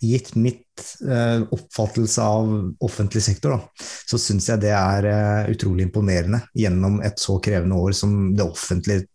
[0.00, 5.86] gitt mitt uh, oppfattelse av offentlig sektor, da, så syns jeg det er uh, utrolig
[5.88, 9.06] imponerende gjennom et så krevende år som det offentlige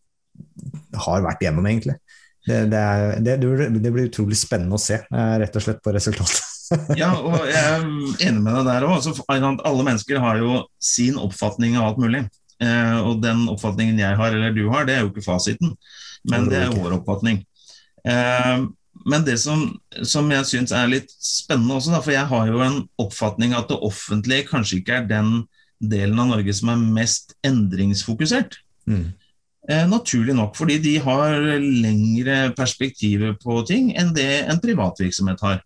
[1.06, 1.98] har vært gjennom, egentlig.
[2.46, 3.38] Det, det, er, det,
[3.82, 6.44] det blir utrolig spennende å se, uh, rett og slett, på resultatet.
[7.02, 7.84] ja, og jeg er
[8.30, 9.12] enig med deg der òg.
[9.36, 12.26] Alle mennesker har jo sin oppfatning av alt mulig.
[12.56, 15.76] og den oppfatningen jeg har, eller du har, det er jo ikke fasiten,
[16.32, 17.44] men det er vår oppfatning.
[18.08, 18.70] Uh,
[19.03, 19.67] men det som,
[20.08, 23.67] som jeg syns er litt spennende også, da, for jeg har jo en oppfatning at
[23.69, 25.36] det offentlige kanskje ikke er den
[25.84, 28.58] delen av Norge som er mest endringsfokusert.
[28.89, 29.12] Mm.
[29.69, 35.63] Eh, naturlig nok, fordi de har lengre perspektiver på ting enn det en privatvirksomhet har.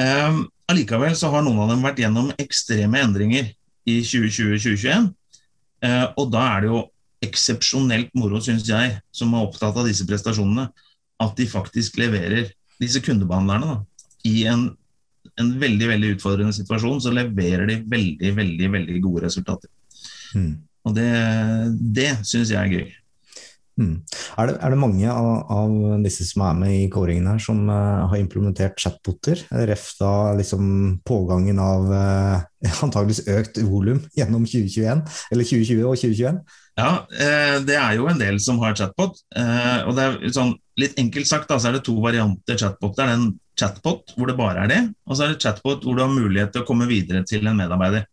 [0.00, 0.40] Eh,
[0.72, 3.52] allikevel så har noen av dem vært gjennom ekstreme endringer
[3.86, 5.12] i 2020-2021.
[5.84, 6.82] Eh, og da er det jo
[7.24, 10.68] eksepsjonelt moro, syns jeg, som er opptatt av disse prestasjonene,
[11.22, 12.48] at de faktisk leverer
[12.82, 13.76] disse kundebehandlerne da,
[14.26, 14.68] i en
[15.40, 19.70] en veldig veldig utfordrende situasjon, så leverer de veldig veldig, veldig gode resultater.
[20.34, 20.52] Mm.
[20.84, 21.08] Og det,
[21.96, 22.92] det syns jeg er gøy.
[23.74, 23.94] Mm.
[24.38, 25.72] Er, det, er, det, mange av, av,
[26.04, 29.42] disse som er med i kåringen her, som uh, har implementert chatboter?
[29.66, 30.66] Ref da liksom
[31.06, 32.44] pågangen av uh,
[32.86, 35.02] antageligvis økt volum gjennom 2021,
[35.34, 36.44] eller 2020 og 2021?
[36.74, 39.20] Ja, eh, det er jo en del som har chatbot.
[39.86, 42.96] og det er sånn, Litt enkelt sagt da, så er det to varianter chatbot.
[42.96, 45.94] Det er en chatbot hvor det bare er det, og så er det chatbot hvor
[45.94, 48.08] du har mulighet til å komme videre til en medarbeider.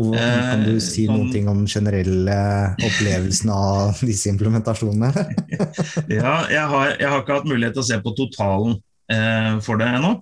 [0.00, 2.36] Og Kan du eh, si noen ting om generelle
[2.80, 5.26] opplevelsen av disse implementasjonene?
[6.18, 8.78] ja, jeg har, jeg har, ikke hatt mulighet til å se på totalen
[9.12, 10.16] eh, for det ennå.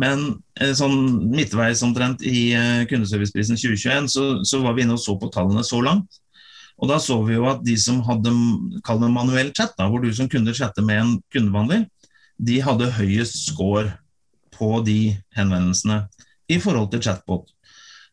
[0.00, 0.24] Men
[0.56, 5.18] eh, sånn midtveis omtrent i eh, kundeserviceprisen 2021 så, så, var vi inne og så
[5.20, 6.20] på tallene så langt.
[6.80, 8.32] Og da så vi jo at de som hadde
[8.86, 11.84] kall det manuell chat, da, hvor du som kunde chatte med en kundebehandler,
[12.42, 13.92] de hadde høyest score
[14.56, 16.06] på de henvendelsene
[16.50, 17.52] i forhold til chatbot.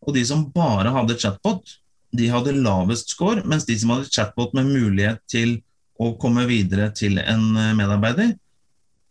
[0.05, 1.77] Og de som bare hadde chatbot,
[2.15, 5.59] de hadde lavest score, mens de som hadde chatbot med mulighet til
[5.99, 8.33] å komme videre til en eh, medarbeider,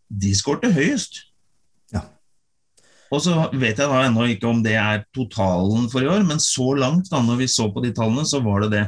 [0.09, 1.21] de skårte høyest.
[1.93, 2.07] Ja.
[3.13, 6.41] Og så vet jeg da ennå ikke om det er totalen for i år, men
[6.43, 8.85] så langt da når vi så på de tallene, så var det det.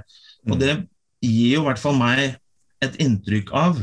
[0.49, 0.61] Og mm.
[0.63, 0.75] det
[1.21, 2.41] gir jo i hvert fall meg
[2.81, 3.83] et inntrykk av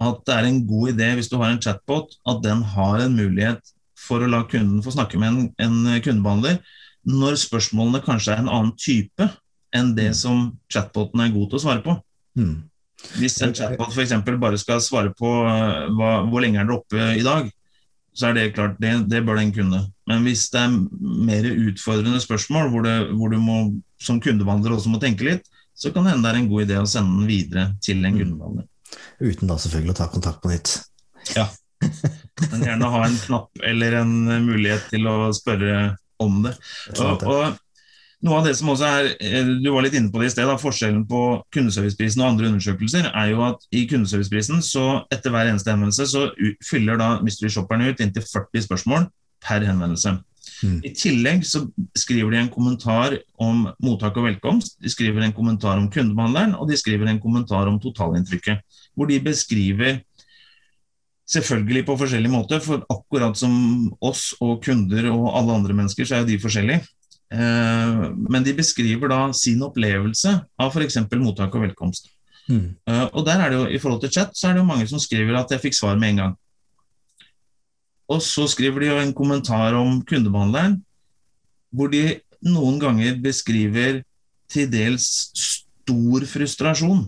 [0.00, 3.18] at det er en god idé hvis du har en chatbot, at den har en
[3.18, 6.60] mulighet for å la kunden få snakke med en, en kundebehandler
[7.08, 9.28] når spørsmålene kanskje er en annen type
[9.76, 10.18] enn det mm.
[10.18, 11.94] som chatboten er god til å svare på.
[12.38, 12.56] Mm.
[13.16, 14.12] Hvis en chatbot f.eks.
[14.42, 17.48] bare skal svare på uh, hva, hvor lenge er dere oppe i dag,
[18.12, 19.84] så er det klart, det, det, bør den kunne.
[20.10, 20.74] Men hvis det er
[21.30, 23.60] mer utfordrende spørsmål, hvor, det, hvor du må,
[24.02, 25.46] som kundebehandler også må tenke litt,
[25.78, 28.12] så kan det hende det er en god idé å sende den videre til en
[28.12, 28.20] mm.
[28.20, 28.68] kundebehandler.
[29.22, 30.74] Uten da selvfølgelig å ta kontakt på nytt.
[31.38, 31.46] Ja.
[32.50, 36.54] Men gjerne ha en knapp eller en mulighet til å spørre om det.
[36.98, 37.58] Og, og,
[38.26, 40.48] noe av det som også er, eh, Du var litt inne på det i sted,
[40.48, 41.22] da, forskjellen på
[41.54, 46.26] kundeserviceprisen og andre undersøkelser er jo at i kundeserviceprisen så etter hver eneste henvendelse så
[46.66, 49.08] fyller da mystery shopperne ut inntil 40 spørsmål
[49.40, 50.18] per henvendelse.
[50.60, 50.80] Mm.
[50.84, 51.62] I tillegg så
[51.96, 56.68] skriver de en kommentar om mottak og velkomst, de skriver en kommentar om kundebehandleren, og
[56.68, 58.60] de skriver en kommentar om totalinntrykket.
[58.94, 60.02] Hvor de beskriver
[61.30, 63.52] Selvfølgelig på forskjellig måte, for akkurat som
[64.02, 66.82] oss og kunder og alle andre mennesker, så er jo de forskjellige.
[67.30, 70.98] Eh, men de beskriver da sin opplevelse av f.eks.
[71.20, 72.10] mottak og velkomst.
[72.50, 72.74] Mm.
[72.74, 74.88] Eh, og der er det jo, I forhold til chat så er det jo mange
[74.90, 76.34] som skriver at jeg fikk svar med en gang.
[78.10, 80.80] Og så skriver de jo en kommentar om kundebehandleren,
[81.70, 84.02] hvor de noen ganger beskriver
[84.50, 87.04] til dels stor frustrasjon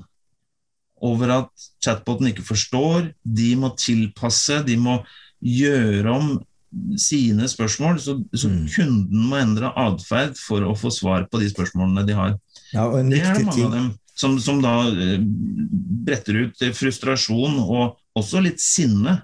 [1.02, 3.10] over at chatboten ikke forstår.
[3.22, 5.00] De må tilpasse, de må
[5.42, 6.32] gjøre om
[6.96, 8.60] sine spørsmål, så, så mm.
[8.72, 12.38] kunden må endre atferd for å få svar på de spørsmålene de har.
[12.72, 13.66] Ja, det er det mange ting.
[13.66, 15.18] av dem som, som da eh,
[16.06, 19.18] bretter ut frustrasjon og også litt sinne.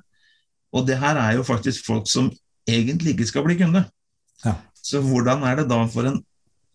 [0.75, 2.29] Og det her er jo faktisk folk som
[2.69, 3.87] egentlig ikke skal bli kunde.
[4.45, 4.59] Ja.
[4.75, 6.21] Så hvordan er det da for en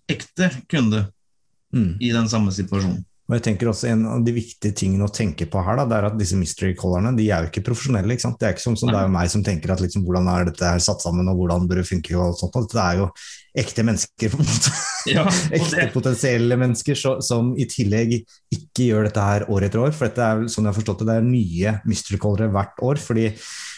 [0.10, 1.08] ekte kunde
[1.74, 1.98] mm.
[2.02, 3.04] i den samme situasjonen?
[3.34, 5.96] Og jeg tenker også En av de viktige tingene å tenke på her, da, det
[5.98, 8.14] er at disse mystery callerne de er jo ikke profesjonelle.
[8.14, 8.38] ikke sant?
[8.38, 10.46] Det er ikke som, som det er jo meg som tenker at liksom, hvordan er
[10.52, 12.14] dette her satt sammen, og hvordan bør det funke.
[12.14, 12.70] og alt sånt.
[12.70, 13.08] Det er jo
[13.64, 14.76] ekte mennesker, på en måte.
[15.10, 15.26] Ja,
[15.58, 18.20] ekte potensielle mennesker så, som i tillegg
[18.54, 19.98] ikke gjør dette her år etter år.
[19.98, 23.02] For dette er sånn jeg har forstått det, det er nye mystery callere hvert år.
[23.02, 23.32] fordi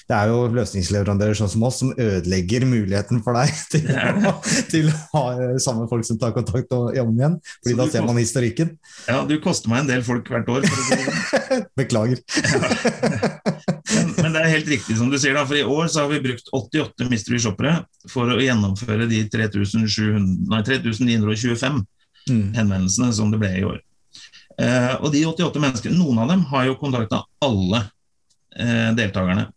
[0.05, 4.31] det er jo løsningsleverandører sånn som oss som ødelegger muligheten for deg til, å,
[4.69, 7.39] til å ha eh, samme folk som tar kontakt og om igjen.
[7.63, 8.69] fordi da ser man historikken.
[9.09, 10.61] Ja, du koster meg en del folk hvert år.
[10.69, 11.05] Sånn.
[11.79, 12.19] Beklager.
[13.95, 16.09] Men, men, det er helt riktig som du sier, da, for i år så har
[16.13, 17.73] vi brukt 88 mystery shoppere
[18.11, 21.81] for å gjennomføre de 3925
[22.29, 22.47] mm.
[22.59, 23.79] henvendelsene som det ble i år.
[24.61, 27.81] Eh, og de 88 menneskene, noen av dem har jo kontakta alle
[28.55, 29.49] eh, deltakerne.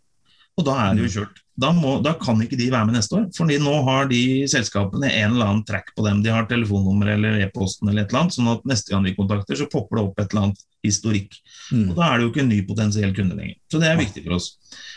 [0.59, 1.15] Og da er det jo mm.
[1.15, 1.45] kjørt.
[1.59, 3.25] Da, må, da, kan ikke de være med neste år.
[3.35, 6.21] fordi nå har de selskapene en eller annen track på dem.
[6.23, 9.59] De har telefonnummer eller e-posten eller et eller annet, sånn at neste gang vi kontakter,
[9.59, 11.35] så popper det opp et eller annet historikk.
[11.73, 11.89] Mm.
[11.89, 13.57] Og da er det jo ikke en ny potensiell kunde lenger.
[13.71, 14.53] Så det er viktig for oss.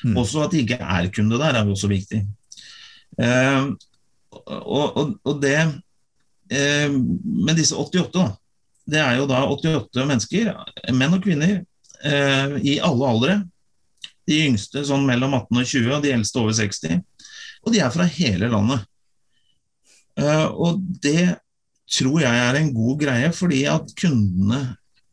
[0.05, 0.19] Mm.
[0.21, 2.21] Også at de ikke er kunde der, er jo også viktig.
[3.17, 3.73] Uh,
[4.61, 8.29] og, og, og, det uh, Men disse 88, da.
[8.91, 10.53] Det er jo da 88 mennesker,
[10.93, 11.57] menn og kvinner,
[12.05, 13.41] uh, i alle aldre
[14.31, 16.99] de yngste sånn mellom 18 og 20, og de eldste over 60.
[17.61, 18.87] Og de er fra hele landet.
[20.19, 21.33] Uh, og det
[21.91, 24.61] tror jeg er en god greie, fordi at kundene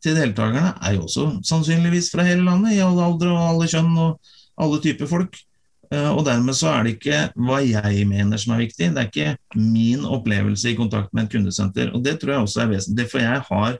[0.03, 3.91] til deltakerne er jo også sannsynligvis fra hele landet, i alle aldre og alle kjønn
[3.99, 5.39] og alle typer folk.
[5.89, 9.09] Eh, og dermed så er det ikke hva jeg mener som er viktig, det er
[9.09, 11.91] ikke min opplevelse i kontakt med et kundesenter.
[11.95, 13.79] Og det tror jeg også er vesentlig, for jeg har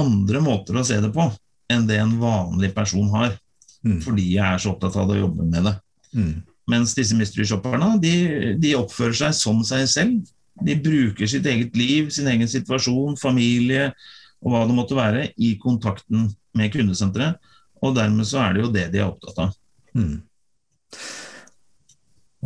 [0.00, 1.28] andre måter å se det på
[1.72, 3.34] enn det en vanlig person har.
[3.86, 3.98] Mm.
[4.02, 5.74] Fordi jeg er så opptatt av å jobbe med det.
[6.16, 6.32] Mm.
[6.72, 8.14] Mens disse mystery shopperne de,
[8.58, 10.32] de, oppfører seg som seg selv.
[10.66, 13.90] De bruker sitt eget liv, sin egen situasjon, familie
[14.42, 17.38] og hva det måtte være, i kontakten med kundesenteret.
[17.84, 19.54] Og dermed så er det jo det de er opptatt av.
[19.96, 20.18] Mm.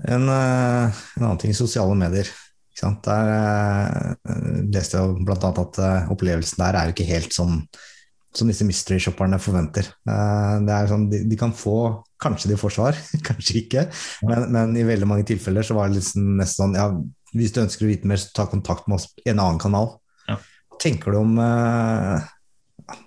[0.01, 2.31] En, eh, en, annen ting sosiale medier.
[2.81, 5.37] Der uh, leste jeg bl.a.
[5.37, 7.59] at uh, opplevelsen der er jo ikke helt som,
[8.37, 9.89] som disse mystery-shopperne forventer.
[10.07, 13.87] det er sånn, de, de, kan få Kanskje de får svar, kanskje ikke.
[14.29, 16.91] Men, men, i veldig mange tilfeller så var det liksom nesten sånn ja,
[17.33, 19.95] Hvis du ønsker å vite mer, så ta kontakt med oss i en annen kanal.
[20.29, 20.37] Ja.
[20.83, 21.41] Tenker du om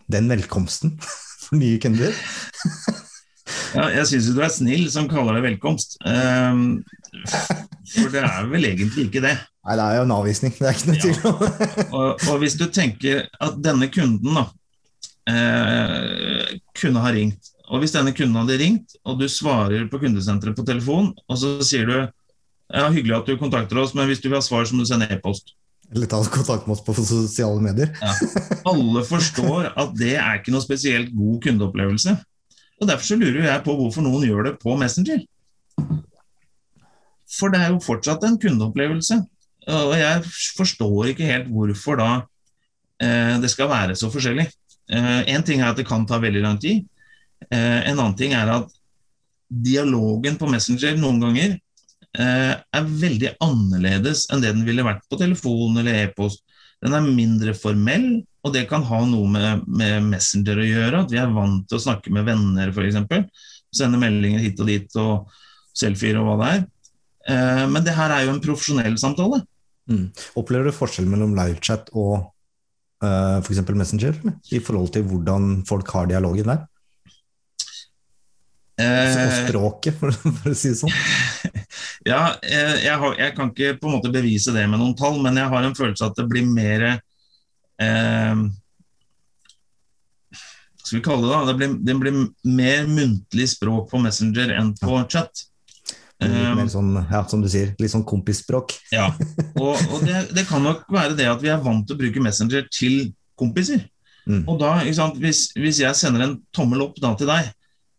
[0.09, 0.97] den velkomsten
[1.45, 2.17] for nye kunder?
[3.73, 5.97] Ja, jeg syns du er snill som kaller det velkomst.
[6.05, 6.83] Um,
[7.89, 9.33] for det er vel egentlig ikke det.
[9.65, 10.53] Nei, det er jo en avvisning.
[10.57, 11.41] Det er ikke noe tvil om.
[11.97, 14.45] og, og, hvis du tenker at denne kunden da
[15.29, 20.57] eh, kunne ha ringt, og hvis denne kunden hadde ringt, og du svarer på kundesenteret
[20.57, 24.29] på telefon, og så sier du ja, hyggelig at du kontakter oss, men hvis du
[24.29, 25.55] vil ha svar, så må du sende e-post.
[25.93, 27.91] Eller ta kontakt med oss på sosiale medier.
[28.01, 28.13] Ja.
[28.71, 32.15] Alle forstår at det er ikke noe spesielt god kundeopplevelse.
[32.81, 35.21] Og Derfor så lurer jeg på hvorfor noen gjør det på Messenger.
[37.33, 39.19] For det er jo fortsatt en kundeopplevelse.
[39.73, 40.23] Og jeg
[40.57, 42.09] forstår ikke helt hvorfor da
[43.03, 44.49] eh, det skal være så forskjellig.
[44.91, 46.83] Eh, en ting er at det kan ta veldig lang tid.
[47.49, 48.71] Eh, en annen ting er at
[49.47, 55.19] dialogen på Messenger noen ganger eh, er veldig annerledes enn det den ville vært på
[55.21, 56.43] telefon eller e-post.
[56.83, 58.07] Den er mindre formell,
[58.43, 61.03] og det kan ha noe med, med, Messenger å gjøre.
[61.05, 63.47] At vi er vant til å snakke med venner, f.eks.
[63.73, 65.31] Sende meldinger hit og dit og
[65.73, 66.65] selfier og hva det er.
[67.71, 69.39] Men det her er jo en profesjonell samtale.
[69.89, 70.09] Mm.
[70.39, 72.32] Opplever du forskjell mellom livechat og
[73.03, 73.61] uh, f.eks.
[73.75, 74.19] Messenger?
[74.51, 76.63] I forhold til hvordan folk har dialogen der?
[78.73, 80.93] Og på språket, for, for, å si det sånn?
[82.09, 85.21] Ja, eh, jeg, har, jeg, kan ikke på en måte bevise det med noen tall,
[85.23, 88.41] men jeg har en følelse at det blir mer eh,
[90.81, 94.73] Skal vi kalle det da, det blir, det blir, mer muntlig språk på Messenger enn
[94.81, 95.45] på chat.
[96.29, 98.75] Litt mer eh, sånn, ja, som du sier, litt sånn kompisspråk.
[98.93, 99.09] Ja,
[99.59, 102.23] og, og det, det, kan nok være det at vi er vant til å bruke
[102.23, 103.85] Messenger til kompiser.
[104.27, 104.45] Mm.
[104.47, 107.51] Og da, hvis, hvis, jeg sender en tommel opp da til deg,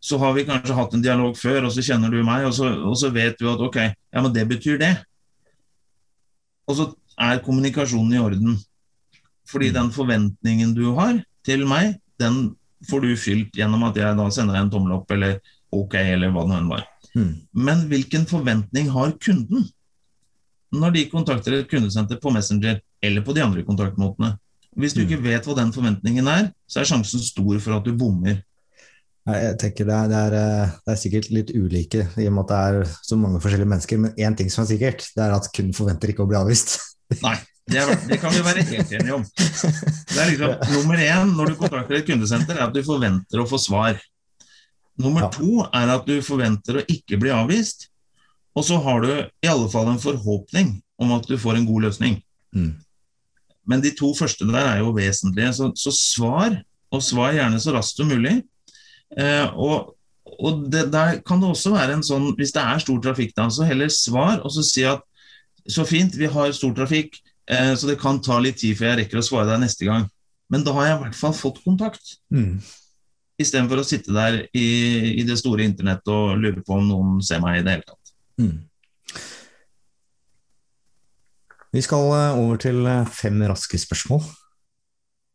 [0.05, 2.69] så har vi kanskje hatt en dialog før, og så kjenner du meg, og så,
[2.89, 4.93] og så vet du at ok, ja, men det betyr det.
[6.69, 6.89] Og så
[7.21, 8.57] er kommunikasjonen i orden.
[9.49, 9.75] Fordi mm.
[9.79, 12.55] den forventningen du har til meg, den
[12.89, 15.39] får du fylt gjennom at jeg da sender deg en tommel opp eller
[15.73, 16.85] ok, eller hva det nå var.
[17.15, 17.33] Mm.
[17.55, 19.69] Men hvilken forventning har kunden
[20.75, 24.35] når de kontakter et kundesenter på Messenger eller på de andre kontaktmåtene?
[24.75, 25.07] Hvis du mm.
[25.07, 28.41] ikke vet hva den forventningen er, så er sjansen stor for at du bommer.
[29.25, 32.43] Jeg tenker det er, det, er, eh, det er, sikkert litt ulike, i og med
[32.43, 34.01] at det er så mange forskjellige mennesker.
[34.03, 36.75] Men én ting som er sikkert, det er at kunden forventer ikke å bli avvist.
[37.25, 37.37] Nei,
[37.71, 39.23] det, er, det kan vi være helt enige om.
[39.25, 43.47] Det er liksom, Nummer én når du kontakter et kundesenter, er at du forventer å
[43.49, 43.97] få svar.
[45.01, 45.31] Nummer ja.
[45.33, 47.89] to er at du forventer å ikke bli avvist.
[48.55, 51.89] Og så har du i alle fall en forhåpning om at du får en god
[51.89, 52.21] løsning.
[52.55, 52.71] Mm.
[53.67, 55.51] Men de to første der er jo vesentlige.
[55.57, 56.55] Så, så svar,
[56.93, 58.37] og svar gjerne så raskt som mulig.
[59.17, 59.95] Eh, og,
[60.39, 63.49] og det, der kan det også være en sånn, hvis det er stor trafikk, da,
[63.51, 65.03] så heller svar og så si at
[65.71, 67.17] så fint, vi har stor trafikk,
[67.49, 70.07] eh, så det kan ta litt tid før jeg rekker å svare deg neste gang.
[70.53, 72.17] Men da har jeg i hvert fall fått kontakt.
[72.33, 72.59] Mm.
[73.41, 74.67] Istedenfor å sitte der i,
[75.19, 78.13] i, det store internettet og lure på om noen ser meg i det hele tatt.
[78.39, 78.55] Mm.
[81.75, 84.23] Vi skal eh, over til eh, fem raske spørsmål.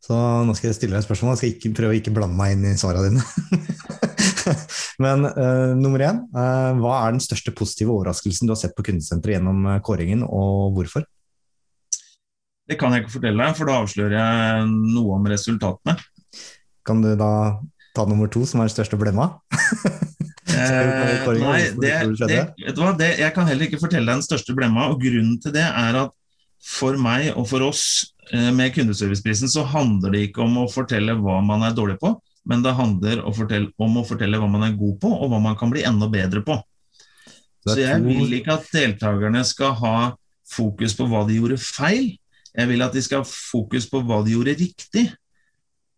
[0.00, 1.34] Så nå skal jeg stille deg et spørsmål.
[1.34, 3.24] Jeg skal ikke, prøve å ikke blande meg inn i svarene dine.
[5.04, 8.84] Men uh, nummer én, uh, hva er den største positive overraskelsen du har sett på
[8.88, 11.04] kundesenteret gjennom kåringen, og hvorfor?
[12.70, 14.66] Det kan jeg ikke fortelle deg, for da avslører jeg
[14.96, 15.94] noe om resultatene.
[16.88, 17.30] Kan du da
[18.00, 19.28] ta nummer to, som er den største blemma?
[20.50, 21.92] nei, det,
[22.26, 22.94] det, vet du hva?
[22.98, 24.88] Det, jeg kan heller ikke fortelle deg den største blemma.
[24.90, 26.16] og Grunnen til det er at
[26.60, 27.84] for meg og for oss
[28.32, 32.12] Eh, med kundeserviceprisen så handler det ikke om å fortelle hva man er dårlig på,
[32.46, 35.72] men det handler om å fortelle hva man er god på, og hva man kan
[35.72, 36.60] bli enda bedre på.
[37.66, 39.96] Så jeg vil ikke at deltakerne skal ha
[40.48, 42.14] fokus på hva de gjorde feil.
[42.54, 45.10] Jeg vil at de skal ha fokus på hva de gjorde riktig,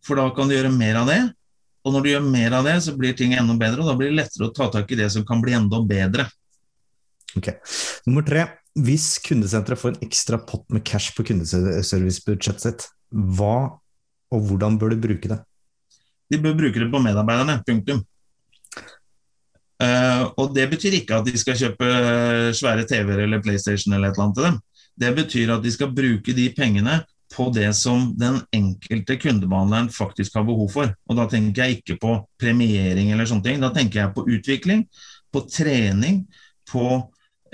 [0.03, 1.21] for da kan de gjøre mer av det.
[1.83, 4.11] Og når du gjør mer av det, så blir ting enda bedre, og da blir
[4.11, 6.29] det lettere å ta tak i det som kan bli enda bedre.
[7.37, 7.49] Ok.
[8.07, 8.47] Nummer tre.
[8.73, 13.75] Hvis kundesenteret får en ekstra pott med cash på kundeservicebudsjettet sitt, hva
[14.33, 15.37] og hvordan bør de bruke det?
[16.33, 17.59] De bør bruke det på medarbeiderne.
[17.67, 18.01] Punktum.
[19.83, 21.87] Uh, og det betyr ikke at de skal kjøpe
[22.55, 24.59] svære TV-er eller PlayStation eller et eller annet til dem.
[25.03, 27.01] Det betyr at de skal bruke de pengene
[27.33, 30.93] på det som den enkelte kundebehandleren faktisk har behov for.
[31.09, 33.63] Og da tenker jeg ikke på premiering eller sånne ting.
[33.63, 34.85] Da tenker jeg på utvikling,
[35.33, 36.23] på trening,
[36.69, 36.85] på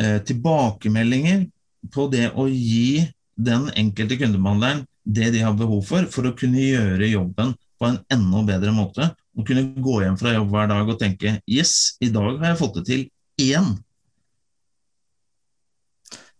[0.01, 1.47] eh, tilbakemeldinger,
[1.95, 3.07] på det å gi
[3.39, 7.99] den enkelte kundebehandleren det de har behov for for å kunne gjøre jobben på en
[8.11, 9.07] enda bedre måte.
[9.39, 12.59] Og kunne gå hjem fra jobb hver dag og tenke Yes, i dag har jeg
[12.59, 13.05] fått det til
[13.39, 13.77] igjen.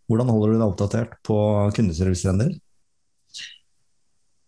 [0.09, 1.37] Hvordan holder du deg oppdatert på
[1.77, 2.57] kundeservicetrender?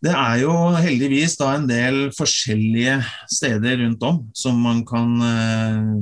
[0.02, 2.98] Det er jo heldigvis da en del forskjellige
[3.30, 6.00] steder rundt om som man kan uh,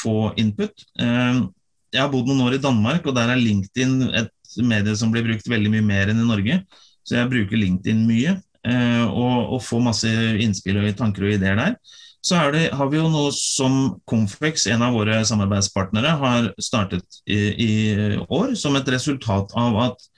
[0.00, 0.82] få input.
[0.98, 1.46] Uh,
[1.94, 4.34] jeg har bodd noen år i Danmark, og der er LinkedIn et
[4.66, 6.58] medie som blir brukt veldig mye mer enn i Norge.
[7.06, 11.58] Så jeg bruker LinkedIn mye uh, og, og, får masse innspill og tanker og ideer
[11.60, 11.78] der.
[12.26, 17.38] Så det, har vi jo noe som Confex, en av våre samarbeidspartnere, har startet i,
[17.54, 17.72] i
[18.26, 20.10] år som et resultat av at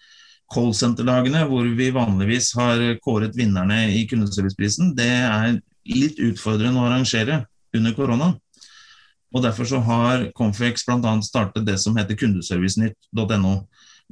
[0.53, 5.57] callsenterdagene, hvor vi vanligvis har kåret vinnerne i kundeserviceprisen, det er
[5.89, 7.43] litt utfordrende å arrangere
[7.75, 8.33] under korona.
[9.33, 11.15] Og Derfor så har Confex bl.a.
[11.25, 13.55] startet det som heter kundeservicenytt.no,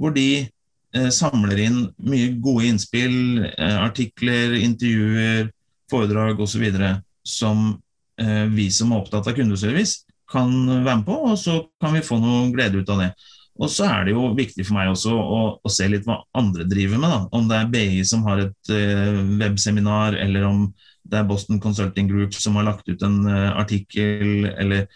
[0.01, 5.51] hvor de eh, samler inn mye gode innspill, eh, artikler, intervjuer,
[5.91, 6.64] foredrag osv
[7.26, 7.66] som
[8.20, 12.05] eh, vi som er opptatt av kundeservice, kan være med på, og så kan vi
[12.07, 13.11] få noe glede ut av det.
[13.61, 16.64] Og så er det jo viktig for meg også å, å se litt hva andre
[16.68, 17.12] driver med.
[17.12, 17.20] Da.
[17.36, 20.62] Om det er BI som har et uh, webseminar, eller om
[21.11, 24.86] det er Boston Consulting Group som har lagt ut en uh, artikkel, eller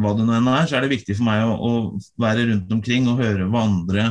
[0.00, 2.72] hva det nå enn er, så er det viktig for meg å, å være rundt
[2.74, 4.06] omkring og høre hva andre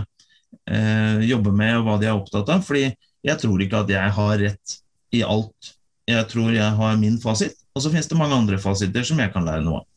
[0.69, 2.61] uh, jobber med, og hva de er opptatt av.
[2.67, 2.85] Fordi
[3.23, 4.77] jeg tror ikke at jeg har rett
[5.13, 5.73] i alt.
[6.09, 7.57] Jeg tror jeg har min fasit.
[7.73, 9.89] Og så finnes det mange andre fasiter som jeg kan lære noe av.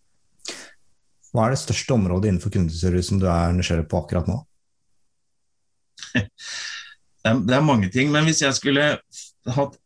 [1.35, 4.39] Hva er det største området innenfor kundeservice som du er nysgjerrig på akkurat nå?
[7.47, 8.95] det er mange ting, men hvis jeg skulle
[9.57, 9.79] hatt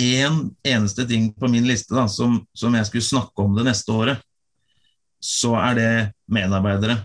[0.00, 3.92] én eneste ting på min liste da, som, som, jeg skulle snakke om det neste
[3.92, 4.24] året,
[5.22, 5.92] så er det
[6.32, 7.02] medarbeidere,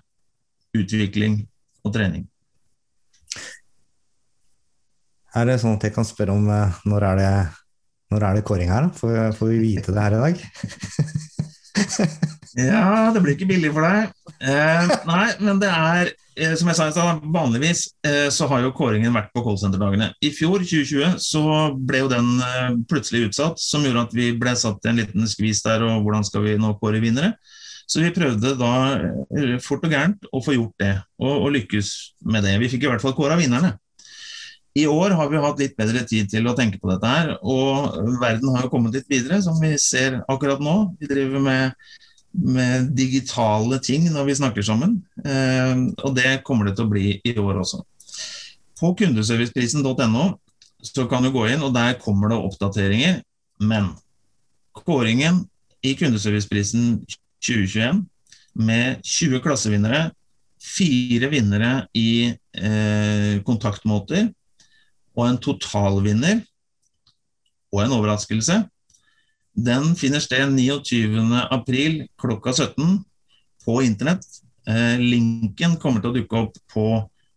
[0.78, 1.42] utvikling
[1.86, 2.26] og trening.
[5.38, 7.32] Er det sånn at jeg kan spørre om eh, når er det
[8.08, 8.88] når er det kåring her?
[8.96, 10.44] Får, får vi vite det her i dag?
[12.70, 14.14] ja, det blir ikke billig for deg.
[14.42, 19.16] Eh, nei, men det er eh, som jeg sa, Vanligvis eh, så har jo kåringen
[19.16, 20.12] vært på callsenterdagene.
[20.26, 21.44] I fjor, 2020, så
[21.78, 25.30] ble jo den eh, plutselig utsatt, som gjorde at vi ble satt i en liten
[25.30, 27.36] skvis der, og hvordan skal vi nå kåre vinnere?
[27.88, 31.94] Så vi prøvde da eh, fort og gærent å få gjort det, og, og lykkes
[32.28, 32.58] med det.
[32.64, 33.78] Vi fikk i hvert fall kåra vinnerne.
[34.78, 37.96] I år har vi hatt litt bedre tid til å tenke på dette her, og
[38.22, 40.76] verden har jo kommet litt videre, som vi ser akkurat nå.
[41.02, 41.88] Vi driver med,
[42.38, 45.74] med digitale ting når vi snakker sammen, eh,
[46.04, 47.82] og det kommer det til å bli i år også.
[48.78, 50.28] På kundeserviceprisen.no
[50.86, 53.22] så kan du gå inn, og der kommer det oppdateringer.
[53.58, 53.96] Men
[54.78, 55.42] kåringen
[55.82, 57.00] i Kundeserviceprisen
[57.42, 58.04] 2021
[58.68, 60.12] med 20 klassevinnere,
[60.62, 64.28] fire vinnere i eh, kontaktmåter
[65.18, 66.42] og en totalvinner
[67.74, 68.62] og en overraskelse.
[69.58, 73.00] Den finner sted 29.4 klokka 17
[73.66, 74.26] på internett.
[74.70, 76.86] Eh, linken kommer til å dukke opp på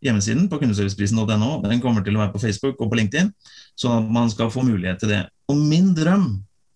[0.05, 1.51] hjemmesiden på kundeserviceprisen.no.
[1.65, 3.33] Den kommer til å være på Facebook og på LinkedIn,
[3.79, 5.25] sånn at man skal få mulighet til det.
[5.51, 6.29] Og min drøm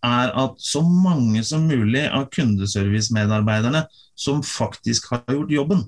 [0.04, 3.84] er at så mange som mulig av kundeservicemedarbeiderne
[4.16, 5.84] som faktisk har gjort jobben,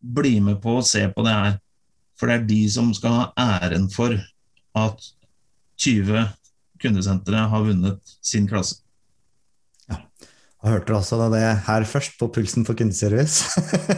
[0.00, 1.58] blir med på å se på det her.
[2.20, 4.12] For det er de som skal ha æren for
[4.76, 5.06] at
[5.80, 6.26] 20
[6.80, 8.82] kundesentre har vunnet sin klasse.
[9.88, 10.02] Ja.
[10.60, 13.48] Da hørte du altså det her først, på Pulsen for kundeservice.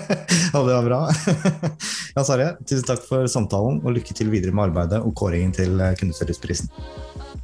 [0.55, 1.01] og det var bra.
[2.15, 5.83] ja, Sarje, tusen takk for samtalen, og lykke til videre med arbeidet og kåringen til
[5.99, 6.71] Kundeserviceprisen.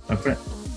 [0.06, 0.67] Takk for det.